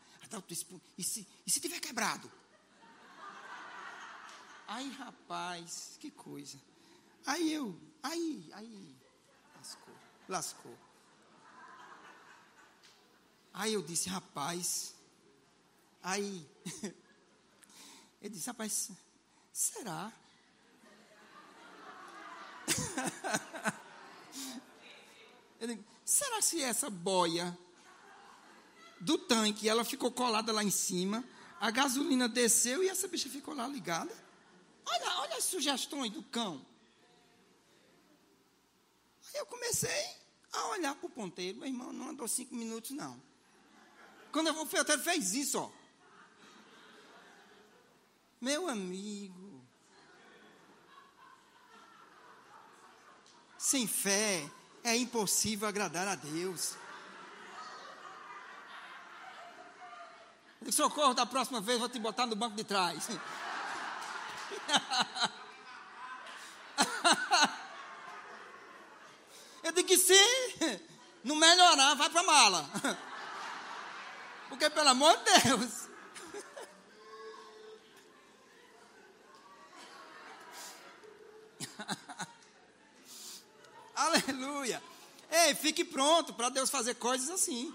[0.96, 2.30] E se, e se tiver quebrado?
[4.66, 6.58] Ai, rapaz, que coisa.
[7.26, 8.96] Aí eu, aí, aí,
[9.56, 9.94] lascou,
[10.28, 10.78] lascou.
[13.52, 14.94] Aí eu disse, rapaz,
[16.02, 16.46] aí,
[18.20, 18.90] eu disse, rapaz,
[19.52, 20.12] será?
[25.60, 27.56] eu digo, será que essa boia
[29.00, 31.24] do tanque, ela ficou colada lá em cima,
[31.60, 34.14] a gasolina desceu e essa bicha ficou lá ligada.
[34.86, 36.64] Olha, olha as sugestões do cão.
[39.28, 40.22] Aí eu comecei
[40.52, 43.20] a olhar para o ponteiro, meu irmão, não andou cinco minutos, não.
[44.30, 45.81] Quando eu, o ponteiro fez isso, ó.
[48.42, 49.64] Meu amigo.
[53.56, 54.50] Sem fé
[54.82, 56.74] é impossível agradar a Deus.
[60.60, 63.06] Eu disse, socorro, da próxima vez vou te botar no banco de trás.
[69.62, 70.18] Eu digo que se
[71.22, 72.68] não melhorar, vai para mala.
[74.48, 75.81] Porque, pelo amor de Deus.
[84.28, 84.82] Aleluia.
[85.30, 87.74] Ei, fique pronto para Deus fazer coisas assim.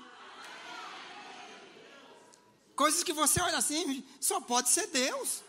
[2.76, 5.44] Coisas que você olha assim, só pode ser Deus.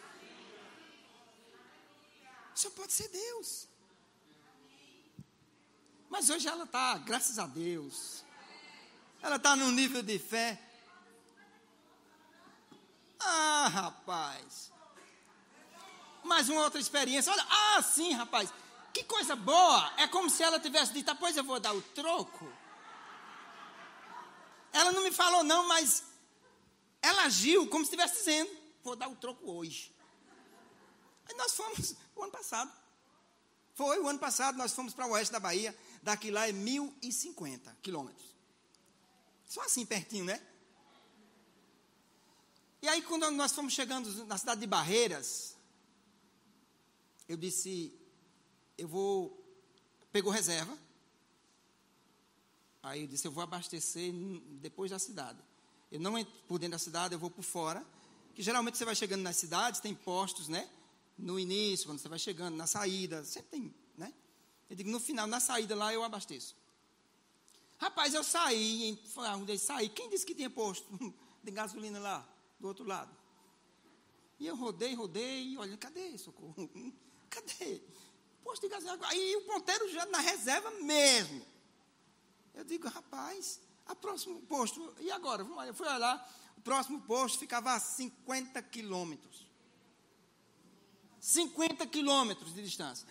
[2.55, 3.69] Só pode ser Deus.
[6.09, 8.25] Mas hoje ela está, graças a Deus.
[9.21, 10.59] Ela está num nível de fé.
[13.21, 14.73] Ah, rapaz.
[16.25, 17.33] Mais uma outra experiência.
[17.33, 18.53] Olha, ah, sim, rapaz.
[18.93, 19.93] Que coisa boa.
[19.97, 22.51] É como se ela tivesse dito, ah, pois eu vou dar o troco.
[24.73, 26.05] Ela não me falou, não, mas
[27.01, 28.51] ela agiu como se estivesse dizendo:
[28.83, 29.95] vou dar o troco hoje.
[31.29, 32.73] Aí nós fomos o ano passado.
[33.75, 35.77] Foi o ano passado, nós fomos para o oeste da Bahia.
[36.03, 38.35] Daqui lá é 1.050 quilômetros.
[39.47, 40.43] Só assim pertinho, né?
[42.83, 45.57] E aí, quando nós fomos chegando na cidade de Barreiras,
[47.29, 47.97] eu disse:
[48.79, 49.45] eu vou.
[50.13, 50.79] Pegou reserva.
[52.83, 54.13] Aí eu disse: eu vou abastecer
[54.61, 55.39] depois da cidade.
[55.91, 57.85] Eu não entro por dentro da cidade, eu vou por fora.
[58.35, 60.71] Que geralmente você vai chegando nas cidades, tem postos, né?
[61.19, 64.15] No início, quando você vai chegando, na saída, sempre tem, né?
[64.71, 66.55] Eu digo, no final, na saída lá eu abasteço.
[67.79, 68.99] Rapaz, eu saí,
[69.47, 70.87] eu saí, quem disse que tinha posto
[71.43, 72.29] de gasolina lá,
[72.61, 73.11] do outro lado?
[74.39, 76.71] E eu rodei, rodei, olha, cadê, socorro?
[77.29, 77.83] Cadê?
[78.49, 79.07] Posto de gasolina.
[79.09, 81.45] Aí o ponteiro já na reserva mesmo.
[82.55, 85.47] Eu digo, rapaz, a próximo posto, e agora?
[85.67, 89.47] Eu fui olhar, o próximo posto ficava a 50 quilômetros.
[91.21, 93.07] 50 quilômetros de distância.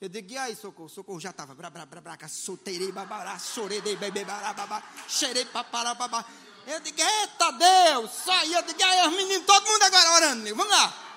[0.00, 0.88] Eu digo, e aí, socorro?
[0.88, 1.52] Socorro já estava.
[1.52, 6.24] Bra, bra, bra, bra, solteirei, babará, chorei, bebê, bará, babá, cheirei, papará, babá.
[6.68, 8.54] Eu digo, eita Deus, sai.
[8.54, 10.54] Eu digo, aí, os meninos, todo mundo agora orando.
[10.54, 11.09] Vamos lá.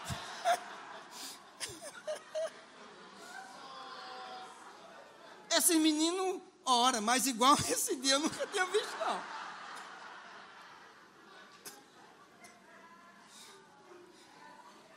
[5.56, 9.22] Esses meninos Ora, mas igual esse dia eu nunca tinha visto, não.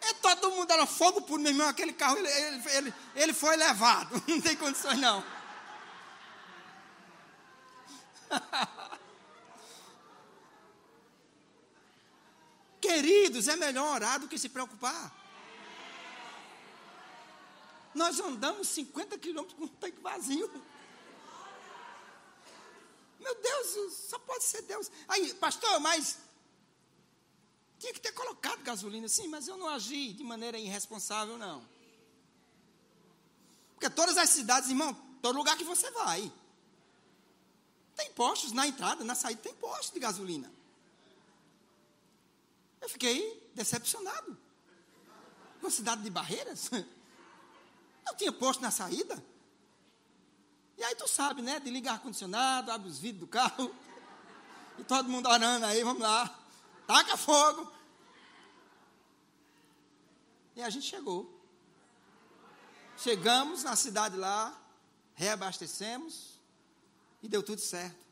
[0.08, 3.56] E todo mundo era fogo por meu irmão, aquele carro, ele, ele, ele, ele foi
[3.56, 4.22] levado.
[4.28, 5.24] Não tem condições, não.
[12.80, 15.12] Queridos, é melhor orar do que se preocupar.
[17.96, 20.50] Nós andamos 50 quilômetros com um tanque vazio.
[23.18, 24.90] Meu Deus, só pode ser Deus.
[25.08, 26.18] Aí, pastor, mas
[27.78, 29.08] tinha que ter colocado gasolina.
[29.08, 31.66] Sim, mas eu não agi de maneira irresponsável, não.
[33.74, 36.30] Porque todas as cidades, irmão, todo lugar que você vai,
[37.94, 40.52] tem postos na entrada, na saída, tem postos de gasolina.
[42.78, 44.36] Eu fiquei decepcionado.
[45.62, 46.70] Uma cidade de barreiras.
[48.06, 49.22] Não tinha posto na saída.
[50.78, 51.58] E aí tu sabe, né?
[51.58, 53.74] De ligar ar-condicionado, abre os vidros do carro.
[54.78, 56.38] E todo mundo orando aí, vamos lá.
[56.86, 57.72] Taca fogo.
[60.54, 61.34] E a gente chegou.
[62.96, 64.58] Chegamos na cidade lá,
[65.14, 66.40] reabastecemos
[67.22, 68.06] e deu tudo certo.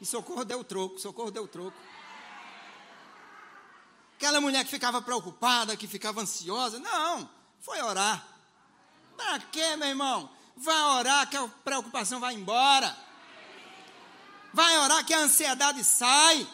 [0.00, 1.76] E socorro deu troco, socorro deu troco.
[4.16, 7.28] Aquela mulher que ficava preocupada, que ficava ansiosa, não,
[7.60, 8.33] foi orar.
[9.24, 10.30] Para quê, meu irmão?
[10.54, 12.94] Vai orar que a preocupação vai embora.
[14.52, 16.46] Vai orar que a ansiedade sai.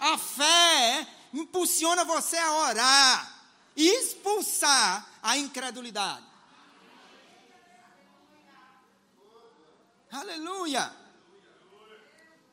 [0.00, 3.44] A fé impulsiona você a orar
[3.76, 6.26] e expulsar a incredulidade.
[10.10, 10.92] Aleluia.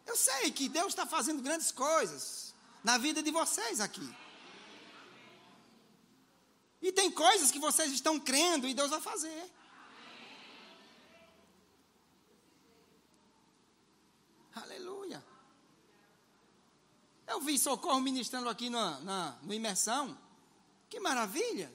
[0.05, 2.53] Eu sei que Deus está fazendo grandes coisas
[2.83, 4.07] na vida de vocês aqui.
[6.79, 9.51] E tem coisas que vocês estão crendo e Deus vai fazer.
[14.55, 15.23] Aleluia.
[17.33, 20.15] Eu vi Socorro ministrando aqui na, na, no Imersão.
[20.87, 21.73] Que maravilha.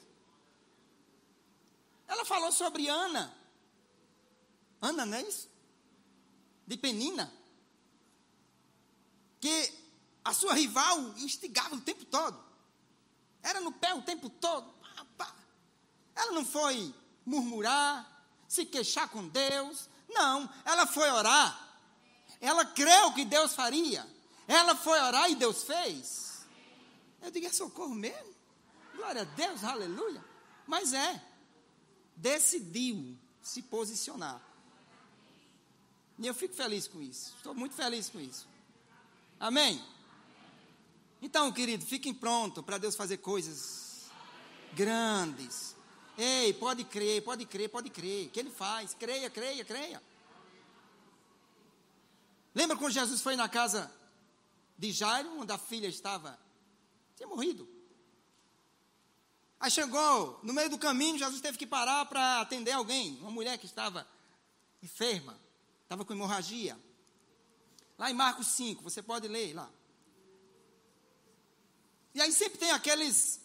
[2.06, 3.36] Ela falou sobre Ana.
[4.80, 5.50] Ana, não é isso?
[6.64, 7.32] De Penina.
[9.40, 9.72] Que
[10.24, 12.40] a sua rival instigava o tempo todo.
[13.42, 14.72] Era no pé o tempo todo.
[16.14, 16.94] Ela não foi
[17.26, 18.08] murmurar,
[18.46, 19.88] se queixar com Deus.
[20.08, 21.80] Não, ela foi orar.
[22.40, 24.17] Ela creu que Deus faria.
[24.48, 26.46] Ela foi orar e Deus fez.
[27.20, 28.34] Eu digo, é socorro mesmo?
[28.96, 30.24] Glória a Deus, aleluia.
[30.66, 31.22] Mas é.
[32.16, 34.40] Decidiu se posicionar.
[36.18, 37.34] E eu fico feliz com isso.
[37.36, 38.48] Estou muito feliz com isso.
[39.38, 39.84] Amém?
[41.20, 44.06] Então, querido, fiquem prontos para Deus fazer coisas
[44.72, 45.76] grandes.
[46.16, 48.30] Ei, pode crer, pode crer, pode crer.
[48.30, 48.94] Que Ele faz.
[48.94, 50.02] Creia, creia, creia.
[52.54, 53.97] Lembra quando Jesus foi na casa
[54.78, 56.38] de Jairo, onde a filha estava?
[57.16, 57.68] Tinha morrido.
[59.58, 63.58] Aí chegou, no meio do caminho, Jesus teve que parar para atender alguém, uma mulher
[63.58, 64.06] que estava
[64.80, 65.36] enferma,
[65.82, 66.78] estava com hemorragia.
[67.98, 69.68] Lá em Marcos 5, você pode ler lá.
[72.14, 73.40] E aí sempre tem aqueles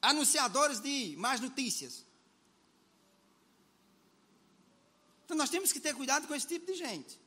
[0.00, 2.06] anunciadores de más notícias.
[5.24, 7.20] Então nós temos que ter cuidado com esse tipo de gente.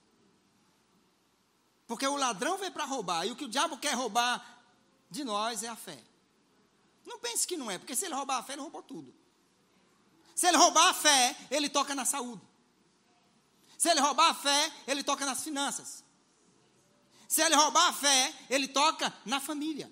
[1.92, 4.64] Porque o ladrão veio para roubar, e o que o diabo quer roubar
[5.10, 6.02] de nós é a fé.
[7.06, 9.14] Não pense que não é, porque se ele roubar a fé, ele roubou tudo.
[10.34, 12.42] Se ele roubar a fé, ele toca na saúde.
[13.78, 16.02] Se ele roubar a fé, ele toca nas finanças.
[17.28, 19.92] Se ele roubar a fé, ele toca na família.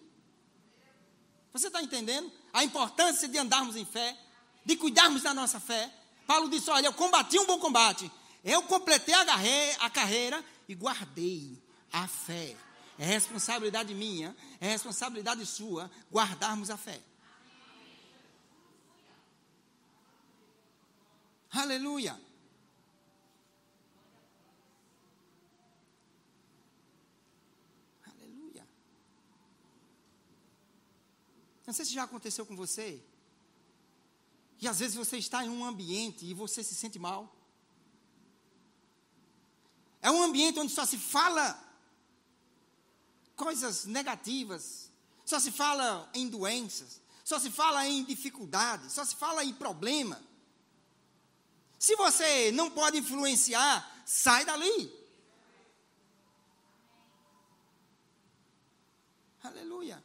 [1.51, 4.17] Você está entendendo a importância de andarmos em fé,
[4.63, 5.93] de cuidarmos da nossa fé?
[6.25, 8.09] Paulo disse: Olha, eu combati um bom combate,
[8.41, 11.61] eu completei a, carreira e guardei
[11.91, 12.55] a fé.
[12.97, 17.01] É responsabilidade minha, é responsabilidade sua guardarmos a fé.
[21.51, 22.19] Aleluia.
[28.05, 28.67] Aleluia.
[31.65, 33.01] Não sei se já aconteceu com você.
[34.61, 37.33] E às vezes você está em um ambiente e você se sente mal.
[40.01, 41.68] É um ambiente onde só se fala
[43.39, 44.91] coisas negativas,
[45.25, 50.21] só se fala em doenças, só se fala em dificuldades, só se fala em problema.
[51.79, 54.91] Se você não pode influenciar, sai dali.
[59.41, 60.03] Aleluia.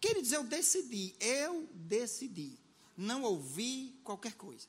[0.00, 2.56] Queridos, eu decidi, eu decidi
[2.96, 4.68] não ouvir qualquer coisa.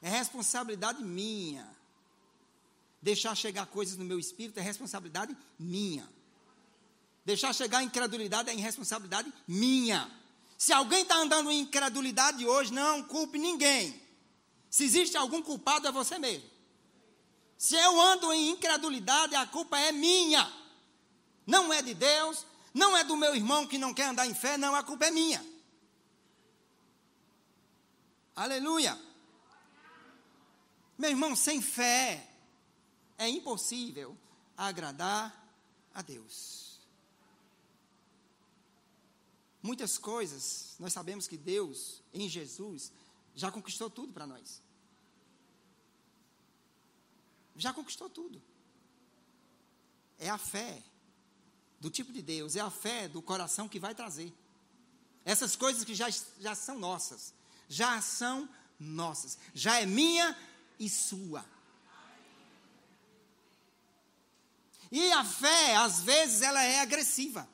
[0.00, 1.71] É responsabilidade minha
[3.02, 6.08] Deixar chegar coisas no meu espírito é responsabilidade minha.
[7.24, 10.08] Deixar chegar incredulidade é irresponsabilidade minha.
[10.56, 14.00] Se alguém está andando em incredulidade hoje, não culpe ninguém.
[14.70, 16.48] Se existe algum culpado, é você mesmo.
[17.58, 20.50] Se eu ando em incredulidade, a culpa é minha.
[21.44, 24.56] Não é de Deus, não é do meu irmão que não quer andar em fé,
[24.56, 25.44] não, a culpa é minha.
[28.34, 28.98] Aleluia.
[30.96, 32.31] Meu irmão, sem fé,
[33.18, 34.16] é impossível
[34.56, 35.38] agradar
[35.94, 36.72] a Deus.
[39.62, 42.92] muitas coisas, nós sabemos que Deus, em Jesus,
[43.34, 44.60] já conquistou tudo para nós.
[47.56, 48.42] Já conquistou tudo.
[50.18, 50.82] É a fé
[51.80, 54.32] do tipo de Deus, é a fé do coração que vai trazer.
[55.24, 56.08] Essas coisas que já,
[56.40, 57.32] já são nossas,
[57.68, 58.48] já são
[58.78, 60.36] nossas, já é minha
[60.78, 61.44] e sua.
[64.92, 67.48] E a fé, às vezes, ela é agressiva.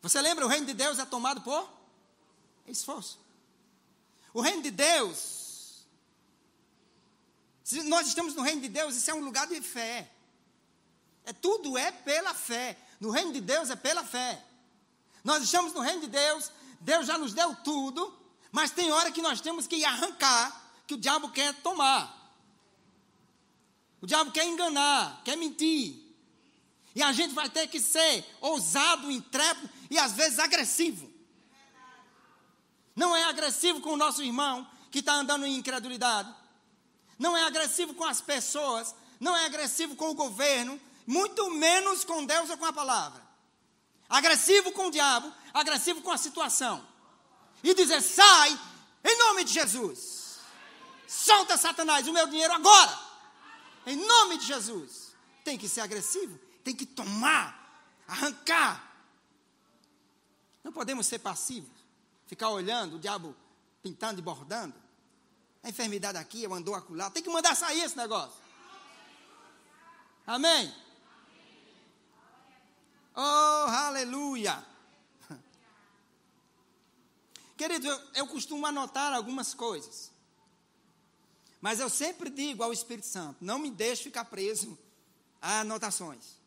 [0.00, 1.70] Você lembra, o reino de Deus é tomado por
[2.66, 3.20] esforço.
[4.32, 5.84] O reino de Deus,
[7.62, 10.10] se nós estamos no reino de Deus, isso é um lugar de fé.
[11.26, 12.78] É tudo é pela fé.
[12.98, 14.42] No reino de Deus é pela fé.
[15.22, 16.50] Nós estamos no reino de Deus,
[16.80, 18.18] Deus já nos deu tudo,
[18.50, 22.19] mas tem hora que nós temos que arrancar, que o diabo quer tomar.
[24.00, 26.10] O diabo quer enganar, quer mentir.
[26.94, 31.10] E a gente vai ter que ser ousado, intrépido e às vezes agressivo.
[32.96, 36.32] Não é agressivo com o nosso irmão que está andando em incredulidade.
[37.18, 38.94] Não é agressivo com as pessoas.
[39.20, 40.80] Não é agressivo com o governo.
[41.06, 43.22] Muito menos com Deus ou com a palavra.
[44.08, 45.32] Agressivo com o diabo.
[45.52, 46.84] Agressivo com a situação.
[47.62, 48.58] E dizer: sai,
[49.04, 50.38] em nome de Jesus.
[51.06, 53.09] Solta Satanás, o meu dinheiro agora.
[53.86, 55.14] Em nome de Jesus.
[55.44, 56.38] Tem que ser agressivo.
[56.62, 58.86] Tem que tomar, arrancar.
[60.62, 61.80] Não podemos ser passivos
[62.30, 63.34] ficar olhando o diabo
[63.82, 64.72] pintando e bordando.
[65.64, 67.10] A enfermidade aqui, eu andou acolá.
[67.10, 68.40] Tem que mandar sair esse negócio.
[70.24, 70.72] Amém?
[73.16, 74.64] Oh, aleluia!
[77.58, 80.12] Querido, eu, eu costumo anotar algumas coisas.
[81.60, 84.78] Mas eu sempre digo ao Espírito Santo: não me deixe ficar preso
[85.40, 86.38] a anotações.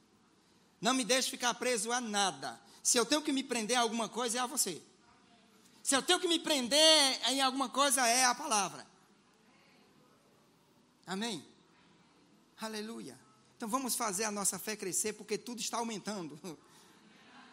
[0.81, 2.59] Não me deixe ficar preso a nada.
[2.81, 4.81] Se eu tenho que me prender a alguma coisa, é a você.
[5.81, 8.85] Se eu tenho que me prender em alguma coisa, é a palavra.
[11.05, 11.45] Amém?
[12.59, 13.19] Aleluia.
[13.57, 16.39] Então vamos fazer a nossa fé crescer, porque tudo está aumentando.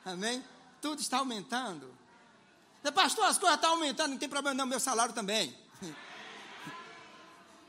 [0.04, 0.44] Amém?
[0.80, 1.92] Tudo está aumentando.
[2.94, 5.56] Pastor, as coisas estão aumentando, não tem problema, não, meu salário também.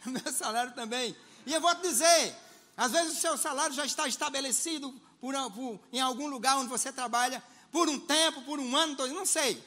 [0.06, 1.16] meu salário também.
[1.46, 2.36] E eu vou te dizer,
[2.76, 6.92] às vezes o seu salário já está estabelecido por, por, em algum lugar onde você
[6.92, 9.62] trabalha, por um tempo, por um ano, não sei.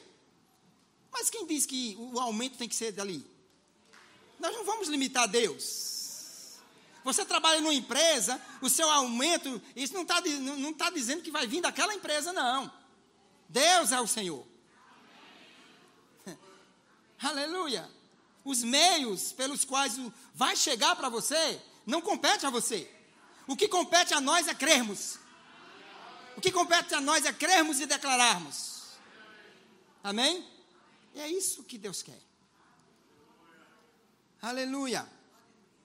[1.11, 3.25] Mas quem diz que o aumento tem que ser dali?
[4.39, 6.59] Nós não vamos limitar Deus.
[7.05, 11.47] Você trabalha numa empresa, o seu aumento, isso não está não tá dizendo que vai
[11.47, 12.71] vir daquela empresa, não.
[13.47, 14.45] Deus é o Senhor.
[17.21, 17.89] Aleluia.
[18.45, 19.99] Os meios pelos quais
[20.33, 22.89] vai chegar para você, não compete a você.
[23.47, 25.17] O que compete a nós é crermos.
[26.37, 28.83] O que compete a nós é crermos e declararmos.
[30.03, 30.47] Amém?
[31.15, 32.21] É isso que Deus quer.
[34.41, 35.07] Aleluia.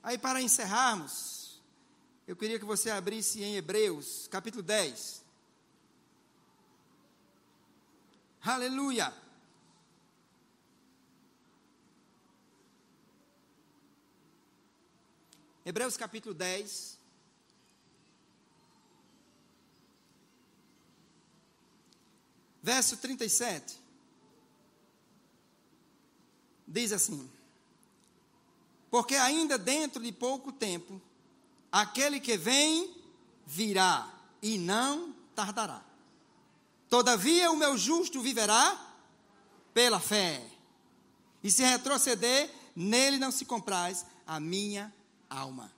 [0.03, 1.59] Aí, para encerrarmos,
[2.27, 5.23] eu queria que você abrisse em Hebreus, capítulo 10.
[8.43, 9.13] Aleluia.
[15.65, 16.99] Hebreus capítulo 10.
[22.63, 23.81] Verso 37
[26.71, 27.29] diz assim:
[28.89, 31.01] Porque ainda dentro de pouco tempo,
[31.71, 32.95] aquele que vem
[33.45, 35.83] virá e não tardará.
[36.89, 38.93] Todavia o meu justo viverá
[39.73, 40.45] pela fé.
[41.43, 44.93] E se retroceder, nele não se compraz a minha
[45.31, 45.71] alma.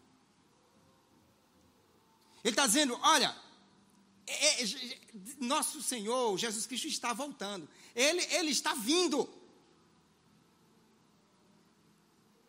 [2.43, 3.35] Ele está dizendo: olha,
[4.27, 4.99] é, é,
[5.39, 7.69] nosso Senhor Jesus Cristo está voltando.
[7.95, 9.29] Ele, ele está vindo.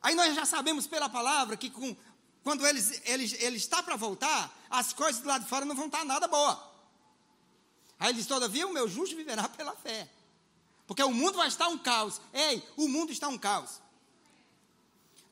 [0.03, 1.97] Aí nós já sabemos pela palavra que com,
[2.43, 5.87] quando ele, ele, ele está para voltar, as coisas do lado de fora não vão
[5.87, 6.73] estar nada boa.
[7.99, 10.11] Aí ele diz: Todavia, o meu justo viverá pela fé.
[10.87, 12.21] Porque o mundo vai estar um caos.
[12.33, 13.81] Ei, o mundo está um caos.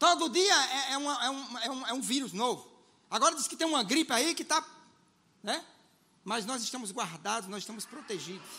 [0.02, 2.68] Todo dia é, é, uma, é, um, é, um, é um vírus novo.
[3.08, 4.60] Agora diz que tem uma gripe aí que está.
[5.40, 5.64] Né?
[6.24, 8.50] Mas nós estamos guardados, nós estamos protegidos.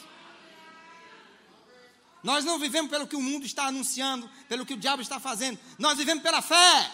[2.24, 5.60] Nós não vivemos pelo que o mundo está anunciando, pelo que o diabo está fazendo.
[5.78, 6.89] Nós vivemos pela fé.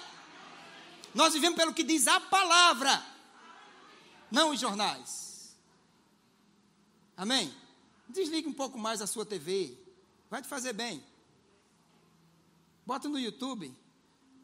[1.14, 3.06] Nós vivemos pelo que diz a palavra,
[4.32, 5.56] não os jornais.
[7.16, 7.54] Amém?
[8.08, 9.78] Desligue um pouco mais a sua TV.
[10.28, 11.04] Vai te fazer bem.
[12.84, 13.78] Bota no YouTube.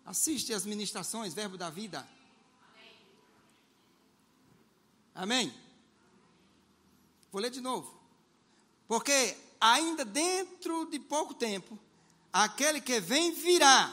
[0.06, 2.08] Assiste as ministrações, Verbo da Vida.
[5.16, 5.52] Amém?
[7.32, 8.00] Vou ler de novo.
[8.88, 11.80] Porque ainda dentro de pouco tempo,
[12.32, 13.92] aquele que vem virá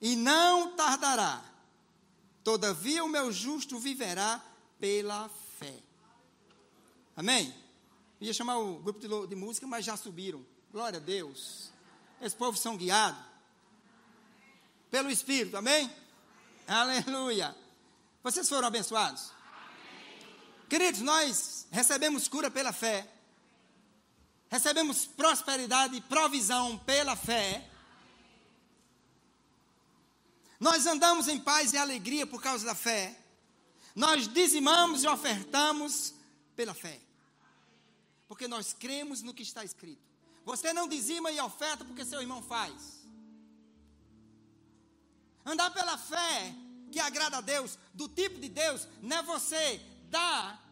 [0.00, 1.44] e não tardará.
[2.42, 4.42] Todavia o meu justo viverá
[4.80, 5.78] pela fé.
[7.14, 7.54] Amém?
[8.20, 10.44] Ia chamar o grupo de, de música, mas já subiram.
[10.72, 11.70] Glória a Deus.
[12.20, 13.31] Esse povo são guiados
[14.92, 15.56] pelo Espírito.
[15.56, 15.90] Amém?
[16.68, 17.56] Aleluia.
[18.22, 19.32] Vocês foram abençoados?
[20.68, 23.10] Queridos, nós recebemos cura pela fé.
[24.50, 27.66] Recebemos prosperidade e provisão pela fé.
[30.60, 33.18] Nós andamos em paz e alegria por causa da fé.
[33.96, 36.12] Nós dizimamos e ofertamos
[36.54, 37.00] pela fé.
[38.28, 40.02] Porque nós cremos no que está escrito.
[40.44, 43.01] Você não dizima e oferta porque seu irmão faz.
[45.44, 46.54] Andar pela fé
[46.90, 49.80] que agrada a Deus, do tipo de Deus, não é você
[50.10, 50.62] dar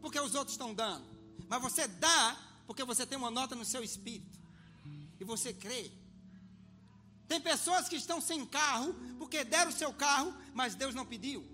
[0.00, 1.04] porque os outros estão dando,
[1.48, 2.36] mas você dá
[2.66, 4.38] porque você tem uma nota no seu espírito
[5.18, 5.90] e você crê.
[7.28, 11.46] Tem pessoas que estão sem carro porque deram o seu carro, mas Deus não pediu.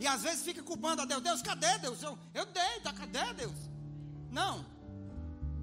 [0.00, 2.02] E às vezes fica culpando a Deus: Deus, cadê Deus?
[2.02, 3.54] Eu, eu dei, tá, cadê Deus?
[4.30, 4.64] Não,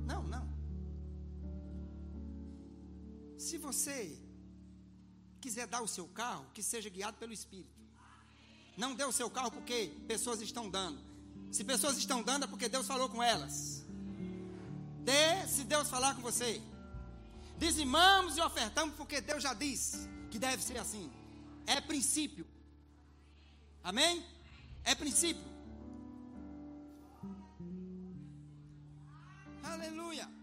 [0.05, 0.47] não, não.
[3.38, 4.18] Se você
[5.40, 7.80] quiser dar o seu carro, que seja guiado pelo Espírito.
[8.78, 11.00] Não dê o seu carro porque pessoas estão dando.
[11.52, 13.84] Se pessoas estão dando é porque Deus falou com elas.
[15.04, 16.62] Dê se Deus falar com você.
[17.58, 21.12] Dizimamos e ofertamos porque Deus já disse que deve ser assim.
[21.66, 22.46] É princípio.
[23.84, 24.26] Amém?
[24.84, 25.44] É princípio.
[29.64, 30.39] Aleluia.